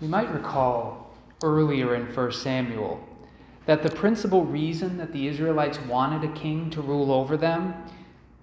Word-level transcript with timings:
You 0.00 0.08
might 0.08 0.32
recall 0.32 1.10
earlier 1.42 1.94
in 1.94 2.06
1 2.06 2.32
Samuel 2.32 3.06
that 3.66 3.82
the 3.82 3.90
principal 3.90 4.46
reason 4.46 4.96
that 4.96 5.12
the 5.12 5.26
Israelites 5.26 5.78
wanted 5.78 6.28
a 6.28 6.32
king 6.32 6.70
to 6.70 6.80
rule 6.80 7.12
over 7.12 7.36
them 7.36 7.74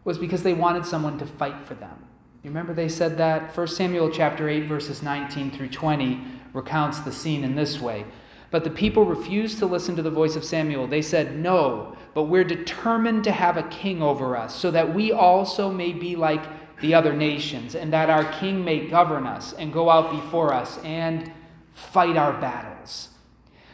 was 0.04 0.20
because 0.20 0.43
they 0.43 0.54
wanted 0.54 0.85
someone 0.85 1.17
to 1.17 1.25
fight 1.25 1.65
for 1.65 1.73
them. 1.73 2.05
You 2.43 2.51
remember 2.51 2.75
they 2.75 2.88
said 2.88 3.17
that? 3.17 3.57
1 3.57 3.67
Samuel 3.70 4.12
chapter 4.12 4.47
8 4.47 4.67
verses 4.67 5.01
19 5.01 5.49
through 5.49 5.70
20 5.70 6.21
recounts 6.53 6.99
the 6.99 7.12
scene 7.12 7.43
in 7.43 7.56
this 7.56 7.81
way. 7.81 8.05
But 8.51 8.63
the 8.63 8.69
people 8.69 9.05
refused 9.05 9.58
to 9.58 9.65
listen 9.65 9.96
to 9.96 10.03
the 10.03 10.12
voice 10.12 10.35
of 10.35 10.46
Samuel. 10.46 10.85
They 10.85 11.01
said, 11.01 11.37
"No, 11.37 11.97
but 12.13 12.24
we're 12.24 12.44
determined 12.44 13.24
to 13.24 13.31
have 13.31 13.58
a 13.58 13.63
king 13.63 14.03
over 14.03 14.37
us 14.37 14.55
so 14.55 14.69
that 14.69 14.94
we 14.94 15.12
also 15.12 15.71
may 15.71 15.92
be 15.92 16.16
like 16.16 16.44
the 16.81 16.94
other 16.94 17.13
nations 17.13 17.73
and 17.73 17.91
that 17.91 18.12
our 18.12 18.26
king 18.34 18.63
may 18.63 18.88
govern 18.88 19.26
us 19.26 19.53
and 19.53 19.73
go 19.73 19.89
out 19.89 20.12
before 20.12 20.53
us 20.53 20.77
and 20.84 21.31
fight 21.77 22.17
our 22.17 22.34
battles. 22.34 23.09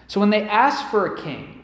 So 0.08 0.20
when 0.20 0.30
they 0.30 0.44
asked 0.44 0.90
for 0.92 1.06
a 1.06 1.22
king, 1.22 1.64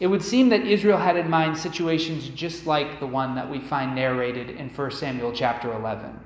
it 0.00 0.08
would 0.08 0.22
seem 0.22 0.48
that 0.48 0.62
Israel 0.62 0.98
had 0.98 1.16
in 1.16 1.30
mind 1.30 1.56
situations 1.56 2.28
just 2.30 2.66
like 2.66 2.98
the 2.98 3.06
one 3.06 3.34
that 3.34 3.50
we 3.50 3.60
find 3.60 3.94
narrated 3.94 4.50
in 4.50 4.68
1 4.68 4.90
Samuel 4.90 5.32
chapter 5.32 5.72
11. 5.72 6.20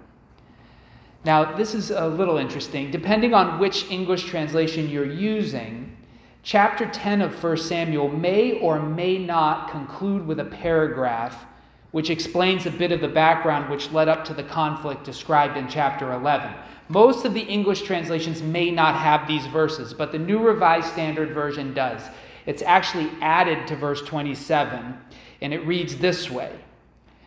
Now, 1.25 1.57
this 1.57 1.75
is 1.75 1.91
a 1.91 2.07
little 2.07 2.39
interesting. 2.39 2.91
Depending 2.91 3.35
on 3.35 3.59
which 3.59 3.91
English 3.91 4.25
translation 4.25 4.89
you're 4.89 5.05
using, 5.05 5.97
chapter 6.43 6.87
10 6.87 7.21
of 7.21 7.43
1 7.43 7.57
Samuel 7.59 8.09
may 8.09 8.59
or 8.59 8.81
may 8.81 9.19
not 9.19 9.71
conclude 9.71 10.27
with 10.27 10.41
a 10.41 10.45
paragraph 10.45 11.45
which 11.91 12.11
explains 12.11 12.67
a 12.67 12.71
bit 12.71 12.93
of 12.93 13.01
the 13.01 13.09
background 13.09 13.69
which 13.69 13.91
led 13.91 14.09
up 14.09 14.25
to 14.25 14.35
the 14.35 14.43
conflict 14.43 15.05
described 15.05 15.57
in 15.57 15.69
chapter 15.69 16.13
11. 16.13 16.53
Most 16.89 17.25
of 17.25 17.35
the 17.35 17.43
English 17.43 17.83
translations 17.83 18.43
may 18.43 18.71
not 18.71 18.97
have 18.97 19.27
these 19.27 19.47
verses, 19.47 19.95
but 19.95 20.13
the 20.13 20.19
New 20.19 20.41
Revised 20.41 20.89
Standard 20.89 21.31
Version 21.31 21.73
does. 21.73 22.03
It's 22.47 22.63
actually 22.63 23.11
added 23.21 23.67
to 23.69 23.77
verse 23.77 24.03
27, 24.03 24.99
and 25.41 25.55
it 25.55 25.67
reads 25.67 25.97
this 25.97 26.31
way 26.31 26.53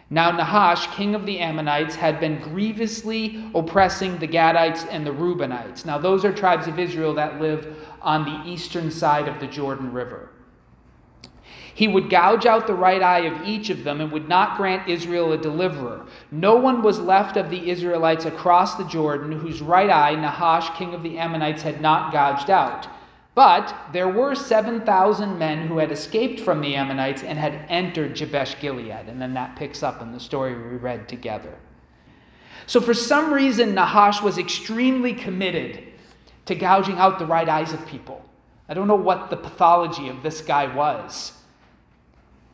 Now 0.10 0.32
Nahash, 0.32 0.88
king 0.96 1.16
of 1.16 1.26
the 1.26 1.40
Ammonites, 1.40 1.96
had 1.96 2.20
been 2.20 2.42
grievously 2.42 3.50
oppressing 3.56 4.18
the 4.18 4.28
Gadites 4.28 4.86
and 4.90 5.06
the 5.06 5.12
Reubenites. 5.12 5.86
Now, 5.86 5.98
those 5.98 6.26
are 6.26 6.34
tribes 6.34 6.68
of 6.68 6.80
Israel 6.80 7.14
that 7.14 7.40
live 7.40 7.88
on 8.02 8.26
the 8.26 8.50
eastern 8.50 8.92
side 8.92 9.30
of 9.30 9.40
the 9.40 9.48
Jordan 9.48 9.94
River. 9.94 10.30
He 11.76 11.88
would 11.88 12.10
gouge 12.10 12.46
out 12.46 12.68
the 12.68 12.76
right 12.76 13.02
eye 13.02 13.22
of 13.22 13.48
each 13.48 13.70
of 13.70 13.84
them 13.84 14.00
and 14.00 14.12
would 14.12 14.30
not 14.30 14.58
grant 14.58 14.88
Israel 14.88 15.32
a 15.32 15.38
deliverer. 15.38 16.06
No 16.32 16.56
one 16.56 16.84
was 16.84 17.00
left 17.00 17.36
of 17.36 17.50
the 17.50 17.70
Israelites 17.70 18.26
across 18.26 18.76
the 18.76 18.88
Jordan 18.88 19.32
whose 19.32 19.62
right 19.62 19.90
eye 19.90 20.14
Nahash, 20.14 20.78
king 20.78 20.94
of 20.94 21.02
the 21.02 21.18
Ammonites, 21.18 21.64
had 21.64 21.82
not 21.82 22.12
gouged 22.12 22.50
out. 22.50 22.88
But 23.36 23.76
there 23.92 24.08
were 24.08 24.36
7,000 24.36 25.40
men 25.40 25.68
who 25.68 25.80
had 25.80 25.92
escaped 25.92 26.40
from 26.40 26.62
the 26.62 26.76
Ammonites 26.76 27.24
and 27.24 27.40
had 27.40 27.66
entered 27.68 28.16
Jabesh 28.16 28.60
Gilead. 28.60 29.08
And 29.08 29.20
then 29.20 29.34
that 29.34 29.56
picks 29.56 29.82
up 29.82 30.02
in 30.04 30.12
the 30.12 30.20
story 30.20 30.54
we 30.54 30.78
read 30.78 31.10
together. 31.10 31.56
So, 32.68 32.80
for 32.80 32.94
some 32.94 33.34
reason, 33.34 33.74
Nahash 33.74 34.22
was 34.22 34.38
extremely 34.38 35.14
committed 35.14 35.84
to 36.46 36.56
gouging 36.56 36.98
out 36.98 37.18
the 37.18 37.26
right 37.26 37.50
eyes 37.50 37.74
of 37.74 37.86
people. 37.88 38.24
I 38.70 38.74
don't 38.74 38.88
know 38.88 38.96
what 38.96 39.30
the 39.30 39.38
pathology 39.38 40.08
of 40.08 40.24
this 40.24 40.42
guy 40.42 40.74
was. 40.74 41.34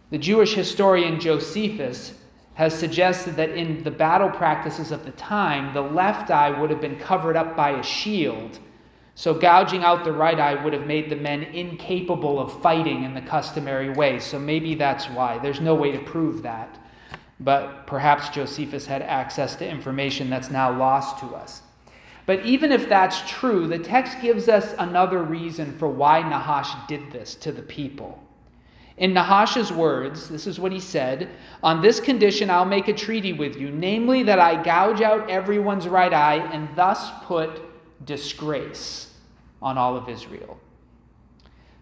The 0.09 0.17
Jewish 0.17 0.55
historian 0.55 1.19
Josephus 1.19 2.13
has 2.55 2.77
suggested 2.77 3.35
that 3.35 3.51
in 3.51 3.83
the 3.83 3.91
battle 3.91 4.29
practices 4.29 4.91
of 4.91 5.05
the 5.05 5.11
time, 5.11 5.73
the 5.73 5.81
left 5.81 6.31
eye 6.31 6.59
would 6.59 6.69
have 6.71 6.81
been 6.81 6.97
covered 6.97 7.37
up 7.37 7.55
by 7.55 7.71
a 7.71 7.83
shield. 7.83 8.59
So, 9.15 9.33
gouging 9.33 9.83
out 9.83 10.03
the 10.03 10.11
right 10.11 10.39
eye 10.39 10.63
would 10.63 10.73
have 10.73 10.87
made 10.87 11.09
the 11.09 11.15
men 11.15 11.43
incapable 11.43 12.39
of 12.39 12.61
fighting 12.61 13.03
in 13.03 13.13
the 13.13 13.21
customary 13.21 13.89
way. 13.89 14.19
So, 14.19 14.39
maybe 14.39 14.75
that's 14.75 15.05
why. 15.09 15.39
There's 15.39 15.61
no 15.61 15.75
way 15.75 15.91
to 15.91 15.99
prove 15.99 16.41
that. 16.43 16.77
But 17.39 17.85
perhaps 17.85 18.29
Josephus 18.29 18.87
had 18.87 19.01
access 19.01 19.55
to 19.57 19.69
information 19.69 20.29
that's 20.29 20.49
now 20.49 20.75
lost 20.77 21.19
to 21.19 21.27
us. 21.27 21.61
But 22.25 22.45
even 22.45 22.71
if 22.71 22.89
that's 22.89 23.21
true, 23.29 23.67
the 23.67 23.79
text 23.79 24.21
gives 24.21 24.49
us 24.49 24.73
another 24.77 25.23
reason 25.23 25.77
for 25.77 25.87
why 25.87 26.21
Nahash 26.21 26.73
did 26.87 27.11
this 27.11 27.35
to 27.35 27.51
the 27.51 27.61
people. 27.61 28.23
In 28.99 29.13
Nahash's 29.13 29.71
words, 29.71 30.27
this 30.27 30.45
is 30.45 30.59
what 30.59 30.73
he 30.73 30.79
said 30.79 31.29
On 31.63 31.81
this 31.81 31.99
condition 31.99 32.49
I'll 32.49 32.65
make 32.65 32.89
a 32.89 32.93
treaty 32.93 33.33
with 33.33 33.55
you, 33.55 33.71
namely 33.71 34.23
that 34.23 34.39
I 34.39 34.61
gouge 34.61 35.01
out 35.01 35.29
everyone's 35.29 35.87
right 35.87 36.13
eye 36.13 36.47
and 36.51 36.69
thus 36.75 37.09
put 37.23 37.61
disgrace 38.05 39.13
on 39.61 39.77
all 39.77 39.95
of 39.95 40.09
Israel. 40.09 40.59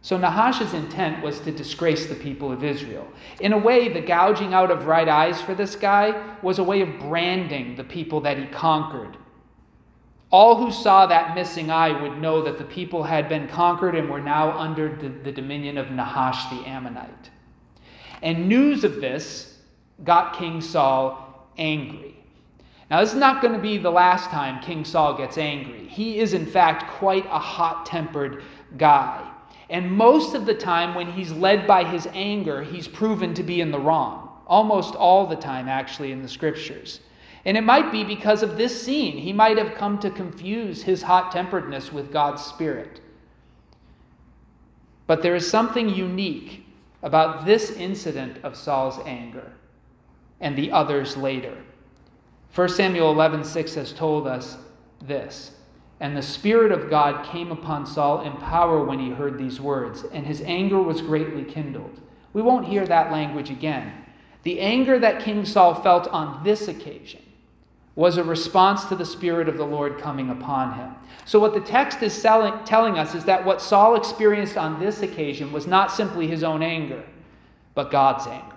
So 0.03 0.17
Nahash's 0.17 0.73
intent 0.73 1.23
was 1.23 1.39
to 1.41 1.51
disgrace 1.51 2.05
the 2.05 2.15
people 2.15 2.51
of 2.51 2.63
Israel. 2.63 3.07
In 3.41 3.51
a 3.51 3.57
way, 3.57 3.89
the 3.89 3.99
gouging 3.99 4.53
out 4.53 4.71
of 4.71 4.85
right 4.85 5.09
eyes 5.09 5.41
for 5.41 5.55
this 5.55 5.75
guy 5.75 6.35
was 6.43 6.59
a 6.59 6.63
way 6.63 6.81
of 6.81 6.99
branding 6.99 7.75
the 7.75 7.83
people 7.83 8.21
that 8.21 8.37
he 8.37 8.45
conquered 8.45 9.17
all 10.29 10.55
who 10.57 10.71
saw 10.71 11.05
that 11.05 11.35
missing 11.35 11.71
eye 11.71 12.01
would 12.01 12.17
know 12.17 12.41
that 12.43 12.57
the 12.57 12.65
people 12.65 13.03
had 13.03 13.29
been 13.29 13.47
conquered 13.47 13.95
and 13.95 14.09
were 14.09 14.21
now 14.21 14.57
under 14.57 14.93
the, 14.95 15.31
dominion 15.31 15.77
of 15.77 15.89
Nahash 15.89 16.49
the 16.49 16.67
Ammonite. 16.67 17.29
And 18.21 18.49
news 18.49 18.83
of 18.83 18.99
this 18.99 19.59
got 20.03 20.37
King 20.37 20.59
Saul 20.59 21.47
angry. 21.57 22.15
Now, 22.89 23.01
this 23.01 23.11
is 23.11 23.19
not 23.19 23.41
going 23.41 23.53
to 23.53 23.59
be 23.59 23.77
the 23.77 23.91
last 23.91 24.29
time 24.29 24.61
King 24.61 24.85
Saul 24.85 25.17
gets 25.17 25.37
angry. 25.37 25.87
He 25.87 26.19
is, 26.19 26.33
in 26.33 26.45
fact, 26.45 26.89
quite 26.91 27.25
a 27.25 27.39
hot 27.39 27.85
tempered 27.85 28.43
guy. 28.77 29.29
And 29.69 29.91
most 29.91 30.33
of 30.33 30.45
the 30.45 30.53
time, 30.53 30.95
when 30.95 31.11
he's 31.11 31.31
led 31.31 31.67
by 31.67 31.83
his 31.83 32.07
anger, 32.13 32.63
he's 32.63 32.87
proven 32.87 33.33
to 33.33 33.43
be 33.43 33.59
in 33.59 33.71
the 33.71 33.79
wrong. 33.79 34.29
Almost 34.47 34.95
all 34.95 35.27
the 35.27 35.35
time, 35.35 35.67
actually, 35.67 36.13
in 36.13 36.21
the 36.21 36.29
scriptures. 36.29 37.01
And 37.45 37.55
it 37.55 37.63
might 37.63 37.91
be 37.91 38.03
because 38.03 38.43
of 38.43 38.57
this 38.57 38.81
scene. 38.81 39.17
He 39.17 39.33
might 39.33 39.57
have 39.57 39.75
come 39.75 39.99
to 39.99 40.09
confuse 40.09 40.83
his 40.83 41.03
hot 41.03 41.31
temperedness 41.31 41.93
with 41.93 42.11
God's 42.11 42.43
Spirit. 42.43 42.99
But 45.05 45.21
there 45.21 45.35
is 45.35 45.49
something 45.49 45.89
unique 45.89 46.65
about 47.01 47.45
this 47.45 47.71
incident 47.71 48.43
of 48.43 48.57
Saul's 48.57 48.99
anger 49.05 49.53
and 50.39 50.55
the 50.55 50.71
others 50.71 51.15
later. 51.15 51.57
1 52.53 52.69
Samuel 52.69 53.13
11:6 53.13 53.75
has 53.75 53.93
told 53.93 54.27
us 54.27 54.57
this. 55.03 55.51
And 55.99 56.15
the 56.15 56.21
Spirit 56.21 56.71
of 56.71 56.89
God 56.89 57.25
came 57.25 57.51
upon 57.51 57.85
Saul 57.85 58.21
in 58.21 58.33
power 58.33 58.83
when 58.83 58.99
he 58.99 59.11
heard 59.11 59.37
these 59.37 59.59
words, 59.59 60.03
and 60.03 60.27
his 60.27 60.41
anger 60.41 60.79
was 60.79 61.01
greatly 61.01 61.43
kindled. 61.43 62.01
We 62.33 62.41
won't 62.43 62.67
hear 62.67 62.85
that 62.85 63.11
language 63.11 63.49
again. 63.49 63.93
The 64.43 64.59
anger 64.59 64.99
that 64.99 65.23
King 65.23 65.43
Saul 65.43 65.73
felt 65.73 66.07
on 66.09 66.43
this 66.43 66.67
occasion 66.67 67.21
was 67.97 68.15
a 68.17 68.23
response 68.23 68.85
to 68.85 68.95
the 68.95 69.03
Spirit 69.03 69.49
of 69.49 69.57
the 69.57 69.65
Lord 69.65 69.97
coming 69.97 70.29
upon 70.29 70.75
him. 70.75 70.93
So, 71.25 71.39
what 71.39 71.55
the 71.55 71.59
text 71.59 72.03
is 72.03 72.13
selling, 72.13 72.53
telling 72.63 72.99
us 72.99 73.15
is 73.15 73.25
that 73.25 73.43
what 73.43 73.59
Saul 73.59 73.95
experienced 73.95 74.55
on 74.55 74.79
this 74.79 75.01
occasion 75.01 75.51
was 75.51 75.65
not 75.65 75.91
simply 75.91 76.27
his 76.27 76.43
own 76.43 76.61
anger, 76.61 77.03
but 77.73 77.89
God's 77.89 78.27
anger. 78.27 78.55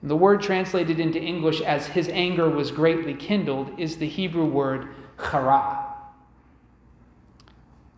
And 0.00 0.10
the 0.10 0.16
word 0.16 0.40
translated 0.40 0.98
into 0.98 1.20
English 1.20 1.60
as 1.60 1.86
his 1.86 2.08
anger 2.08 2.48
was 2.48 2.70
greatly 2.70 3.12
kindled 3.12 3.78
is 3.78 3.98
the 3.98 4.08
Hebrew 4.08 4.46
word 4.46 4.88
chara. 5.30 5.84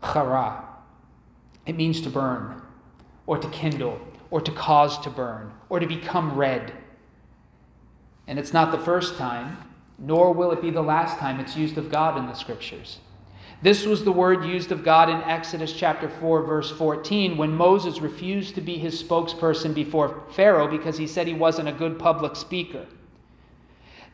Chara. 0.03 0.65
It 1.67 1.77
means 1.77 2.00
to 2.00 2.11
burn, 2.11 2.61
or 3.29 3.39
to 3.39 3.49
kindle, 3.50 4.00
or 4.33 4.41
to 4.41 4.50
cause 4.50 4.99
to 5.03 5.11
burn, 5.11 5.53
or 5.69 5.79
to 5.79 5.87
become 5.87 6.37
red. 6.37 6.73
And 8.27 8.38
it's 8.38 8.53
not 8.53 8.71
the 8.71 8.78
first 8.78 9.16
time, 9.16 9.59
nor 9.99 10.33
will 10.33 10.53
it 10.53 10.62
be 10.62 10.71
the 10.71 10.83
last 10.83 11.19
time 11.19 11.41
it's 11.41 11.56
used 11.56 11.78
of 11.78 11.91
God 11.91 12.19
in 12.19 12.27
the 12.27 12.34
scriptures. 12.34 12.99
This 13.62 13.87
was 13.87 14.02
the 14.05 14.12
word 14.12 14.44
used 14.44 14.73
of 14.73 14.82
God 14.82 15.08
in 15.08 15.23
Exodus 15.23 15.73
chapter 15.73 16.08
4, 16.08 16.43
verse 16.43 16.70
14, 16.70 17.37
when 17.37 17.56
Moses 17.56 18.00
refused 18.00 18.56
to 18.56 18.61
be 18.61 18.76
his 18.76 19.00
spokesperson 19.00 19.73
before 19.73 20.25
Pharaoh 20.31 20.67
because 20.67 20.99
he 20.99 21.06
said 21.06 21.29
he 21.29 21.35
wasn't 21.35 21.69
a 21.69 21.73
good 21.73 21.96
public 21.96 22.35
speaker. 22.35 22.87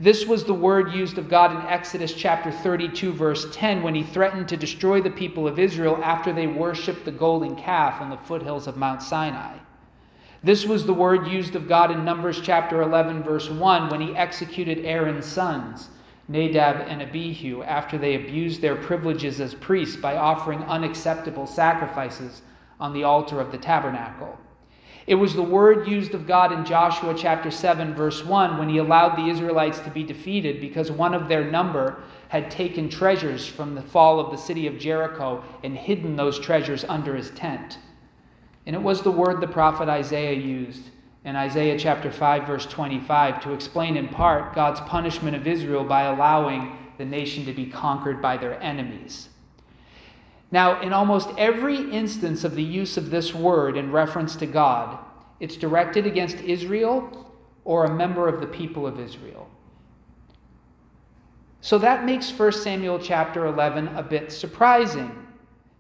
This 0.01 0.27
was 0.27 0.45
the 0.45 0.55
word 0.55 0.93
used 0.93 1.17
of 1.17 1.31
God 1.31 1.51
in 1.51 1.67
Exodus 1.67 2.13
chapter 2.13 2.53
32, 2.53 3.13
verse 3.13 3.47
10, 3.51 3.83
when 3.83 3.95
he 3.95 4.03
threatened 4.03 4.49
to 4.49 4.57
destroy 4.57 5.01
the 5.01 5.11
people 5.11 5.49
of 5.49 5.59
Israel 5.59 5.99
after 6.05 6.33
they 6.33 6.47
worshiped 6.47 7.05
the 7.05 7.11
golden 7.11 7.57
calf 7.57 8.01
on 8.01 8.11
the 8.11 8.17
foothills 8.19 8.67
of 8.67 8.77
Mount 8.77 9.03
Sinai. 9.03 9.57
This 10.43 10.65
was 10.65 10.87
the 10.87 10.95
word 10.95 11.27
used 11.27 11.57
of 11.57 11.67
God 11.67 11.91
in 11.91 12.05
Numbers 12.05 12.41
chapter 12.41 12.81
11, 12.81 13.25
verse 13.25 13.51
1, 13.51 13.89
when 13.89 14.01
he 14.01 14.15
executed 14.15 14.85
Aaron's 14.85 15.27
sons, 15.27 15.89
Nadab 16.29 16.87
and 16.89 17.03
Abihu, 17.03 17.65
after 17.65 17.99
they 17.99 18.15
abused 18.15 18.61
their 18.61 18.77
privileges 18.77 19.41
as 19.41 19.55
priests 19.55 19.97
by 19.97 20.17
offering 20.17 20.63
unacceptable 20.63 21.49
sacrifices 21.49 22.43
on 22.79 22.93
the 22.93 23.03
altar 23.03 23.41
of 23.41 23.51
the 23.51 23.59
tabernacle. 23.59 24.39
It 25.09 25.17
was 25.17 25.35
the 25.35 25.43
word 25.43 25.89
used 25.89 26.15
of 26.15 26.29
God 26.29 26.53
in 26.53 26.65
Joshua 26.65 27.15
chapter 27.17 27.51
7, 27.51 27.95
verse 27.95 28.25
1, 28.25 28.59
when 28.59 28.69
he 28.69 28.79
allowed 28.79 29.17
the 29.17 29.31
Israelites 29.31 29.81
to 29.81 29.91
be 29.91 30.05
defeated 30.05 30.61
because 30.61 30.93
one 30.93 31.15
of 31.15 31.27
their 31.27 31.51
number 31.51 32.01
had 32.29 32.49
taken 32.49 32.89
treasures 32.89 33.45
from 33.47 33.75
the 33.75 33.83
fall 33.83 34.21
of 34.21 34.31
the 34.31 34.37
city 34.37 34.69
of 34.69 34.79
Jericho 34.79 35.43
and 35.65 35.77
hidden 35.77 36.15
those 36.15 36.39
treasures 36.39 36.85
under 36.85 37.17
his 37.17 37.31
tent. 37.31 37.79
And 38.69 38.77
it 38.77 38.83
was 38.83 39.01
the 39.01 39.11
word 39.11 39.41
the 39.41 39.49
prophet 39.49 39.89
Isaiah 39.89 40.35
used 40.35 40.91
in 41.25 41.37
Isaiah 41.37 41.79
chapter 41.79 42.11
5, 42.11 42.47
verse 42.47 42.67
25, 42.67 43.43
to 43.45 43.55
explain 43.55 43.97
in 43.97 44.09
part 44.09 44.55
God's 44.55 44.79
punishment 44.81 45.35
of 45.35 45.47
Israel 45.47 45.85
by 45.85 46.03
allowing 46.03 46.77
the 46.99 47.07
nation 47.07 47.47
to 47.47 47.55
be 47.55 47.65
conquered 47.65 48.21
by 48.21 48.37
their 48.37 48.63
enemies. 48.63 49.31
Now, 50.51 50.83
in 50.83 50.93
almost 50.93 51.31
every 51.39 51.91
instance 51.91 52.45
of 52.45 52.57
the 52.57 52.63
use 52.63 52.99
of 52.99 53.09
this 53.09 53.35
word 53.35 53.75
in 53.79 53.91
reference 53.91 54.37
to 54.37 54.47
God, 54.47 54.99
it's 55.41 55.57
directed 55.57 56.07
against 56.07 56.37
Israel 56.37 57.33
or 57.65 57.87
a 57.87 57.95
member 57.95 58.29
of 58.29 58.43
the 58.43 58.47
people 58.47 58.87
of 58.87 59.01
Israel. 59.01 59.49
So 61.63 61.79
that 61.79 62.05
makes 62.05 62.31
1 62.31 62.53
Samuel 62.53 62.99
chapter 62.99 63.47
11 63.47 63.89
a 63.89 64.03
bit 64.03 64.31
surprising 64.31 65.28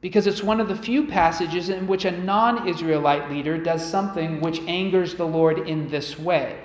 because 0.01 0.27
it's 0.27 0.43
one 0.43 0.61
of 0.61 0.69
the 0.69 0.77
few 0.77 1.07
passages 1.07 1.69
in 1.69 1.87
which 1.87 2.05
a 2.05 2.11
non 2.11 2.69
Israelite 2.69 3.31
leader 3.31 3.59
does 3.59 3.89
something 3.89 4.41
which 4.41 4.61
angers 4.61 5.17
the 5.17 5.27
Lord 5.27 5.69
in 5.69 5.89
this 5.89 6.19
way. 6.19 6.61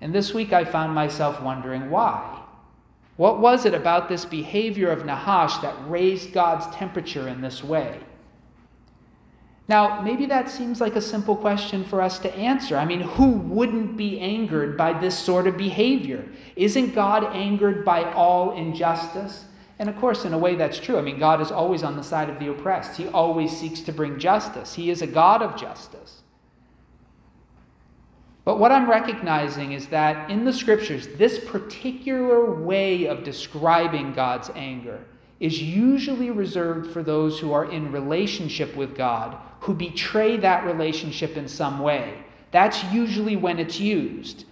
And 0.00 0.14
this 0.14 0.32
week 0.32 0.52
I 0.52 0.64
found 0.64 0.94
myself 0.94 1.42
wondering 1.42 1.90
why. 1.90 2.42
What 3.16 3.40
was 3.40 3.64
it 3.64 3.74
about 3.74 4.08
this 4.08 4.24
behavior 4.24 4.90
of 4.90 5.06
Nahash 5.06 5.58
that 5.58 5.74
raised 5.88 6.32
God's 6.32 6.66
temperature 6.76 7.26
in 7.26 7.40
this 7.40 7.64
way? 7.64 8.00
Now, 9.68 10.00
maybe 10.00 10.26
that 10.26 10.48
seems 10.48 10.80
like 10.80 10.94
a 10.94 11.00
simple 11.00 11.34
question 11.34 11.82
for 11.82 12.00
us 12.00 12.20
to 12.20 12.32
answer. 12.36 12.76
I 12.76 12.84
mean, 12.84 13.00
who 13.00 13.30
wouldn't 13.30 13.96
be 13.96 14.20
angered 14.20 14.76
by 14.76 14.92
this 14.92 15.18
sort 15.18 15.48
of 15.48 15.56
behavior? 15.56 16.24
Isn't 16.54 16.94
God 16.94 17.24
angered 17.24 17.84
by 17.84 18.12
all 18.12 18.52
injustice? 18.52 19.46
And 19.78 19.88
of 19.88 19.96
course, 19.96 20.24
in 20.24 20.32
a 20.32 20.38
way, 20.38 20.54
that's 20.54 20.78
true. 20.78 20.96
I 20.98 21.02
mean, 21.02 21.18
God 21.18 21.40
is 21.40 21.50
always 21.50 21.82
on 21.82 21.96
the 21.96 22.02
side 22.02 22.30
of 22.30 22.38
the 22.38 22.50
oppressed, 22.50 22.96
He 22.96 23.08
always 23.08 23.56
seeks 23.56 23.80
to 23.82 23.92
bring 23.92 24.18
justice. 24.18 24.74
He 24.74 24.90
is 24.90 25.02
a 25.02 25.06
God 25.06 25.42
of 25.42 25.56
justice. 25.56 26.22
But 28.44 28.60
what 28.60 28.70
I'm 28.70 28.88
recognizing 28.88 29.72
is 29.72 29.88
that 29.88 30.30
in 30.30 30.44
the 30.44 30.52
scriptures, 30.52 31.08
this 31.16 31.40
particular 31.44 32.54
way 32.54 33.06
of 33.06 33.24
describing 33.24 34.12
God's 34.12 34.50
anger 34.54 35.04
is 35.40 35.60
usually 35.60 36.30
reserved 36.30 36.92
for 36.92 37.02
those 37.02 37.40
who 37.40 37.52
are 37.52 37.64
in 37.64 37.90
relationship 37.90 38.74
with 38.76 38.96
God, 38.96 39.36
who 39.60 39.74
betray 39.74 40.36
that 40.36 40.64
relationship 40.64 41.36
in 41.36 41.48
some 41.48 41.80
way. 41.80 42.24
That's 42.52 42.84
usually 42.84 43.34
when 43.34 43.58
it's 43.58 43.80
used. 43.80 44.44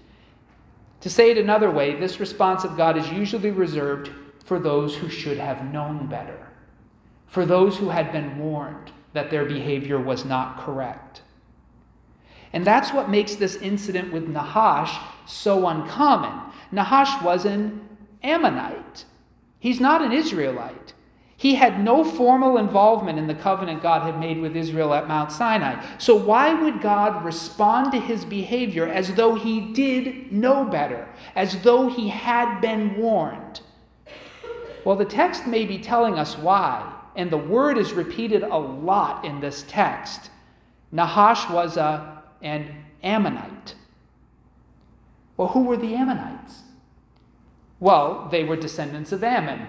To 1.02 1.08
say 1.08 1.30
it 1.30 1.38
another 1.38 1.70
way, 1.70 1.94
this 1.94 2.18
response 2.18 2.64
of 2.64 2.76
God 2.76 2.98
is 2.98 3.08
usually 3.10 3.52
reserved 3.52 4.10
for 4.44 4.58
those 4.58 4.96
who 4.96 5.08
should 5.08 5.38
have 5.38 5.72
known 5.72 6.06
better, 6.06 6.48
for 7.26 7.44
those 7.46 7.78
who 7.78 7.88
had 7.88 8.12
been 8.12 8.38
warned 8.38 8.92
that 9.14 9.30
their 9.30 9.44
behavior 9.44 9.98
was 9.98 10.24
not 10.24 10.58
correct. 10.58 11.22
And 12.52 12.64
that's 12.64 12.92
what 12.92 13.10
makes 13.10 13.34
this 13.34 13.56
incident 13.56 14.12
with 14.12 14.28
Nahash 14.28 14.96
so 15.26 15.66
uncommon. 15.66 16.52
Nahash 16.70 17.22
was 17.22 17.44
an 17.44 17.88
Ammonite, 18.22 19.04
he's 19.58 19.80
not 19.80 20.02
an 20.02 20.12
Israelite. 20.12 20.92
He 21.36 21.56
had 21.56 21.82
no 21.82 22.04
formal 22.04 22.56
involvement 22.56 23.18
in 23.18 23.26
the 23.26 23.34
covenant 23.34 23.82
God 23.82 24.02
had 24.02 24.20
made 24.20 24.40
with 24.40 24.56
Israel 24.56 24.94
at 24.94 25.08
Mount 25.08 25.32
Sinai. 25.32 25.84
So, 25.98 26.14
why 26.14 26.54
would 26.54 26.80
God 26.80 27.24
respond 27.24 27.92
to 27.92 28.00
his 28.00 28.24
behavior 28.24 28.86
as 28.86 29.12
though 29.14 29.34
he 29.34 29.72
did 29.72 30.32
know 30.32 30.64
better, 30.64 31.08
as 31.34 31.60
though 31.62 31.88
he 31.88 32.08
had 32.08 32.60
been 32.60 32.96
warned? 32.96 33.60
Well, 34.84 34.96
the 34.96 35.04
text 35.04 35.46
may 35.46 35.64
be 35.64 35.78
telling 35.78 36.18
us 36.18 36.36
why, 36.36 36.92
and 37.16 37.30
the 37.30 37.38
word 37.38 37.78
is 37.78 37.92
repeated 37.92 38.42
a 38.42 38.58
lot 38.58 39.24
in 39.24 39.40
this 39.40 39.64
text. 39.66 40.30
Nahash 40.92 41.48
was 41.50 41.76
a 41.76 42.22
and 42.42 42.70
Ammonite. 43.02 43.74
Well, 45.36 45.48
who 45.48 45.64
were 45.64 45.76
the 45.76 45.94
Ammonites? 45.94 46.60
Well, 47.80 48.28
they 48.30 48.44
were 48.44 48.56
descendants 48.56 49.10
of 49.10 49.24
Ammon. 49.24 49.66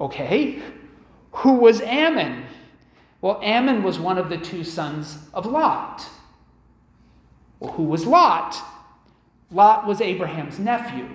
Okay, 0.00 0.60
who 1.32 1.52
was 1.54 1.80
Ammon? 1.82 2.44
Well, 3.20 3.38
Ammon 3.42 3.82
was 3.82 3.98
one 3.98 4.18
of 4.18 4.30
the 4.30 4.38
two 4.38 4.64
sons 4.64 5.18
of 5.32 5.46
Lot. 5.46 6.08
Well, 7.60 7.72
who 7.74 7.84
was 7.84 8.04
Lot? 8.04 8.56
Lot 9.50 9.86
was 9.86 10.00
Abraham's 10.00 10.58
nephew. 10.58 11.08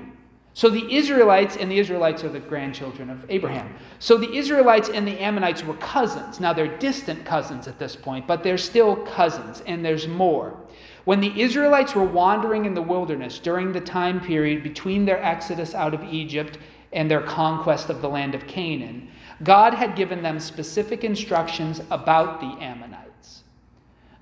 So 0.57 0.71
the 0.71 0.92
Israelites, 0.92 1.56
and 1.56 1.69
the 1.69 1.77
Israelites 1.77 2.24
are 2.24 2.30
the 2.30 2.39
grandchildren 2.39 3.12
of 3.12 3.24
Abraham. 3.30 3.75
So 4.00 4.18
the 4.18 4.36
Israelites 4.36 4.89
and 4.89 5.07
the 5.07 5.19
Ammonites 5.19 5.63
were 5.63 5.75
cousins. 5.75 6.39
Now 6.39 6.51
they're 6.51 6.80
distant 6.80 7.25
cousins 7.25 7.68
at 7.68 7.77
this 7.77 7.95
point, 7.95 8.25
but 8.25 8.42
they're 8.42 8.57
still 8.57 8.95
cousins, 8.95 9.62
and 9.68 9.86
there's 9.86 10.07
more. 10.07 10.57
When 11.06 11.19
the 11.19 11.39
Israelites 11.39 11.94
were 11.94 12.04
wandering 12.04 12.65
in 12.65 12.74
the 12.74 12.81
wilderness 12.81 13.38
during 13.38 13.71
the 13.71 13.80
time 13.80 14.19
period 14.19 14.63
between 14.63 15.06
their 15.06 15.24
exodus 15.24 15.75
out 15.75 15.94
of 15.94 16.04
Egypt 16.06 16.57
and 16.92 17.12
their 17.12 17.21
conquest 17.21 17.92
of 17.92 18.01
the 18.01 18.10
land 18.10 18.33
of 18.33 18.48
Canaan, 18.48 19.10
God 19.44 19.75
had 19.75 19.95
given 19.95 20.24
them 20.24 20.39
specific 20.39 21.03
instructions 21.03 21.81
about 21.92 22.42
the 22.42 22.65
Ammonites. 22.65 23.44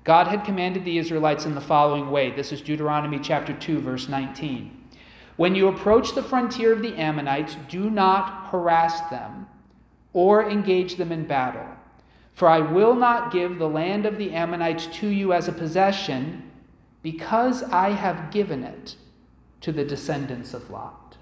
God 0.04 0.26
had 0.26 0.44
commanded 0.44 0.84
the 0.84 0.98
Israelites 0.98 1.46
in 1.46 1.54
the 1.54 1.62
following 1.62 2.10
way. 2.10 2.30
This 2.30 2.52
is 2.52 2.60
Deuteronomy 2.60 3.20
chapter 3.20 3.54
2 3.54 3.80
verse 3.80 4.06
19. 4.06 4.82
When 5.36 5.54
you 5.54 5.68
approach 5.68 6.14
the 6.14 6.22
frontier 6.22 6.72
of 6.72 6.82
the 6.82 6.96
Ammonites, 6.96 7.56
do 7.68 7.90
not 7.90 8.48
harass 8.50 9.00
them 9.10 9.46
or 10.12 10.48
engage 10.48 10.96
them 10.96 11.12
in 11.12 11.26
battle. 11.26 11.66
For 12.32 12.48
I 12.48 12.60
will 12.60 12.94
not 12.94 13.32
give 13.32 13.58
the 13.58 13.68
land 13.68 14.06
of 14.06 14.18
the 14.18 14.32
Ammonites 14.32 14.86
to 14.98 15.08
you 15.08 15.32
as 15.32 15.48
a 15.48 15.52
possession, 15.52 16.50
because 17.02 17.62
I 17.64 17.90
have 17.90 18.30
given 18.30 18.64
it 18.64 18.96
to 19.60 19.72
the 19.72 19.84
descendants 19.84 20.54
of 20.54 20.70
Lot. 20.70 21.16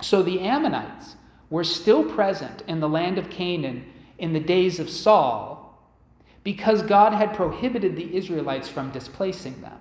So 0.00 0.22
the 0.22 0.40
Ammonites 0.40 1.16
were 1.50 1.64
still 1.64 2.04
present 2.04 2.62
in 2.68 2.80
the 2.80 2.88
land 2.88 3.18
of 3.18 3.30
Canaan 3.30 3.84
in 4.16 4.32
the 4.32 4.40
days 4.40 4.78
of 4.78 4.90
Saul, 4.90 5.80
because 6.44 6.82
God 6.82 7.12
had 7.12 7.34
prohibited 7.34 7.96
the 7.96 8.16
Israelites 8.16 8.68
from 8.68 8.90
displacing 8.90 9.60
them. 9.60 9.78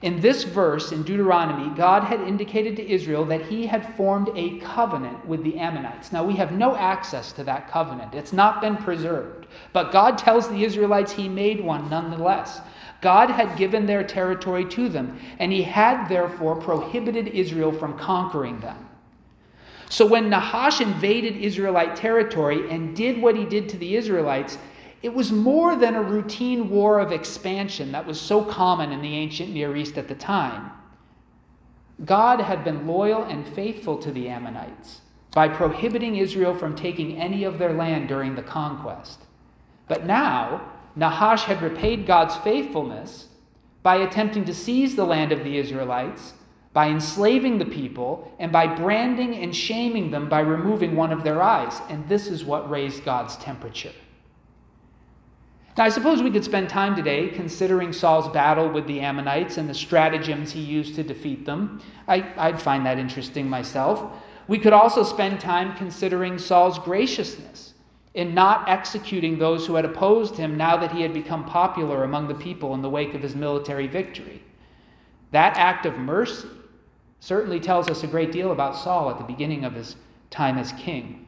In 0.00 0.20
this 0.20 0.44
verse 0.44 0.92
in 0.92 1.02
Deuteronomy, 1.02 1.74
God 1.76 2.04
had 2.04 2.20
indicated 2.20 2.76
to 2.76 2.88
Israel 2.88 3.24
that 3.24 3.46
he 3.46 3.66
had 3.66 3.96
formed 3.96 4.30
a 4.36 4.58
covenant 4.60 5.26
with 5.26 5.42
the 5.42 5.58
Ammonites. 5.58 6.12
Now, 6.12 6.22
we 6.22 6.36
have 6.36 6.52
no 6.52 6.76
access 6.76 7.32
to 7.32 7.44
that 7.44 7.68
covenant, 7.68 8.14
it's 8.14 8.32
not 8.32 8.60
been 8.60 8.76
preserved. 8.76 9.46
But 9.72 9.90
God 9.90 10.16
tells 10.16 10.48
the 10.48 10.62
Israelites 10.62 11.12
he 11.12 11.28
made 11.28 11.60
one 11.60 11.90
nonetheless. 11.90 12.60
God 13.00 13.30
had 13.30 13.56
given 13.56 13.86
their 13.86 14.04
territory 14.04 14.64
to 14.66 14.88
them, 14.88 15.18
and 15.38 15.52
he 15.52 15.62
had 15.62 16.08
therefore 16.08 16.56
prohibited 16.56 17.28
Israel 17.28 17.72
from 17.72 17.98
conquering 17.98 18.60
them. 18.60 18.88
So 19.88 20.06
when 20.06 20.28
Nahash 20.28 20.80
invaded 20.80 21.36
Israelite 21.36 21.96
territory 21.96 22.70
and 22.70 22.94
did 22.94 23.22
what 23.22 23.36
he 23.36 23.44
did 23.44 23.68
to 23.70 23.78
the 23.78 23.96
Israelites, 23.96 24.58
it 25.02 25.14
was 25.14 25.30
more 25.30 25.76
than 25.76 25.94
a 25.94 26.02
routine 26.02 26.70
war 26.70 26.98
of 26.98 27.12
expansion 27.12 27.92
that 27.92 28.06
was 28.06 28.20
so 28.20 28.44
common 28.44 28.90
in 28.90 29.00
the 29.00 29.14
ancient 29.14 29.50
Near 29.50 29.76
East 29.76 29.96
at 29.96 30.08
the 30.08 30.14
time. 30.14 30.72
God 32.04 32.40
had 32.40 32.64
been 32.64 32.86
loyal 32.86 33.22
and 33.22 33.46
faithful 33.46 33.98
to 33.98 34.10
the 34.10 34.28
Ammonites 34.28 35.00
by 35.32 35.48
prohibiting 35.48 36.16
Israel 36.16 36.54
from 36.54 36.74
taking 36.74 37.16
any 37.16 37.44
of 37.44 37.58
their 37.58 37.72
land 37.72 38.08
during 38.08 38.34
the 38.34 38.42
conquest. 38.42 39.20
But 39.86 40.04
now, 40.06 40.72
Nahash 40.96 41.44
had 41.44 41.62
repaid 41.62 42.06
God's 42.06 42.36
faithfulness 42.36 43.28
by 43.82 43.96
attempting 43.96 44.44
to 44.46 44.54
seize 44.54 44.96
the 44.96 45.04
land 45.04 45.32
of 45.32 45.44
the 45.44 45.56
Israelites, 45.56 46.34
by 46.72 46.88
enslaving 46.88 47.58
the 47.58 47.64
people, 47.64 48.34
and 48.38 48.50
by 48.50 48.66
branding 48.66 49.34
and 49.34 49.54
shaming 49.54 50.10
them 50.10 50.28
by 50.28 50.40
removing 50.40 50.96
one 50.96 51.12
of 51.12 51.24
their 51.24 51.40
eyes. 51.40 51.80
And 51.88 52.08
this 52.08 52.26
is 52.26 52.44
what 52.44 52.68
raised 52.68 53.04
God's 53.04 53.36
temperature. 53.36 53.92
Now, 55.78 55.84
I 55.84 55.90
suppose 55.90 56.24
we 56.24 56.32
could 56.32 56.44
spend 56.44 56.68
time 56.68 56.96
today 56.96 57.28
considering 57.28 57.92
Saul's 57.92 58.28
battle 58.32 58.68
with 58.68 58.88
the 58.88 58.98
Ammonites 58.98 59.58
and 59.58 59.70
the 59.70 59.74
stratagems 59.74 60.50
he 60.50 60.60
used 60.60 60.96
to 60.96 61.04
defeat 61.04 61.46
them. 61.46 61.80
I, 62.08 62.32
I'd 62.36 62.60
find 62.60 62.84
that 62.84 62.98
interesting 62.98 63.48
myself. 63.48 64.12
We 64.48 64.58
could 64.58 64.72
also 64.72 65.04
spend 65.04 65.38
time 65.38 65.76
considering 65.76 66.36
Saul's 66.36 66.80
graciousness 66.80 67.74
in 68.12 68.34
not 68.34 68.68
executing 68.68 69.38
those 69.38 69.68
who 69.68 69.76
had 69.76 69.84
opposed 69.84 70.34
him 70.34 70.56
now 70.56 70.76
that 70.78 70.90
he 70.90 71.02
had 71.02 71.14
become 71.14 71.44
popular 71.44 72.02
among 72.02 72.26
the 72.26 72.34
people 72.34 72.74
in 72.74 72.82
the 72.82 72.90
wake 72.90 73.14
of 73.14 73.22
his 73.22 73.36
military 73.36 73.86
victory. 73.86 74.42
That 75.30 75.56
act 75.56 75.86
of 75.86 75.96
mercy 75.96 76.48
certainly 77.20 77.60
tells 77.60 77.88
us 77.88 78.02
a 78.02 78.08
great 78.08 78.32
deal 78.32 78.50
about 78.50 78.74
Saul 78.74 79.10
at 79.10 79.18
the 79.18 79.22
beginning 79.22 79.64
of 79.64 79.74
his 79.74 79.94
time 80.28 80.58
as 80.58 80.72
king. 80.72 81.27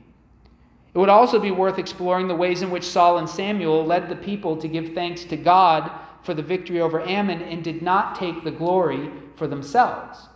It 0.93 0.99
would 0.99 1.09
also 1.09 1.39
be 1.39 1.51
worth 1.51 1.79
exploring 1.79 2.29
the 2.29 2.35
ways 2.35 2.63
in 2.63 2.71
which 2.71 2.85
Saul 2.85 3.19
and 3.19 3.29
Samuel 3.29 3.85
led 3.85 4.09
the 4.09 4.17
people 4.17 4.57
to 4.57 4.69
give 4.69 4.93
thanks 4.93 5.25
to 5.25 5.37
God 5.37 5.91
for 6.23 6.35
the 6.35 6.43
victory 6.43 6.81
over 6.81 7.01
Ammon 7.01 7.43
and 7.43 7.63
did 7.63 7.81
not 7.81 8.17
take 8.17 8.43
the 8.43 8.51
glory 8.51 9.11
for 9.37 9.47
themselves. 9.47 10.29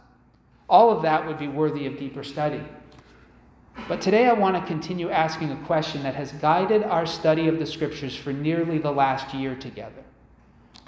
All 0.68 0.90
of 0.90 1.02
that 1.02 1.26
would 1.26 1.38
be 1.38 1.48
worthy 1.48 1.86
of 1.86 1.98
deeper 1.98 2.22
study. 2.22 2.62
But 3.88 4.00
today 4.00 4.26
I 4.28 4.32
want 4.32 4.56
to 4.56 4.66
continue 4.66 5.10
asking 5.10 5.50
a 5.50 5.64
question 5.64 6.04
that 6.04 6.14
has 6.14 6.32
guided 6.32 6.84
our 6.84 7.04
study 7.04 7.48
of 7.48 7.58
the 7.58 7.66
scriptures 7.66 8.16
for 8.16 8.32
nearly 8.32 8.78
the 8.78 8.92
last 8.92 9.34
year 9.34 9.54
together. 9.56 10.04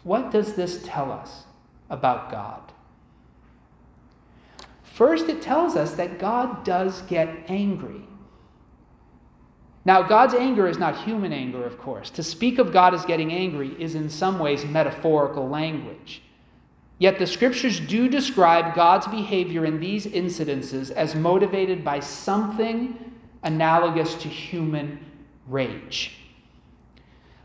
What 0.02 0.30
does 0.30 0.54
this 0.54 0.80
tell 0.84 1.10
us 1.10 1.44
about 1.90 2.30
God? 2.30 2.72
First, 4.84 5.28
it 5.28 5.42
tells 5.42 5.76
us 5.76 5.94
that 5.94 6.18
God 6.18 6.64
does 6.64 7.02
get 7.02 7.28
angry. 7.48 8.06
Now, 9.86 10.02
God's 10.02 10.34
anger 10.34 10.66
is 10.66 10.78
not 10.78 11.04
human 11.04 11.32
anger, 11.32 11.64
of 11.64 11.78
course. 11.78 12.10
To 12.10 12.22
speak 12.24 12.58
of 12.58 12.72
God 12.72 12.92
as 12.92 13.04
getting 13.04 13.32
angry 13.32 13.80
is 13.80 13.94
in 13.94 14.10
some 14.10 14.40
ways 14.40 14.64
metaphorical 14.64 15.48
language. 15.48 16.22
Yet 16.98 17.20
the 17.20 17.26
scriptures 17.26 17.78
do 17.78 18.08
describe 18.08 18.74
God's 18.74 19.06
behavior 19.06 19.64
in 19.64 19.78
these 19.78 20.04
incidences 20.06 20.90
as 20.90 21.14
motivated 21.14 21.84
by 21.84 22.00
something 22.00 23.14
analogous 23.44 24.14
to 24.16 24.28
human 24.28 24.98
rage. 25.46 26.16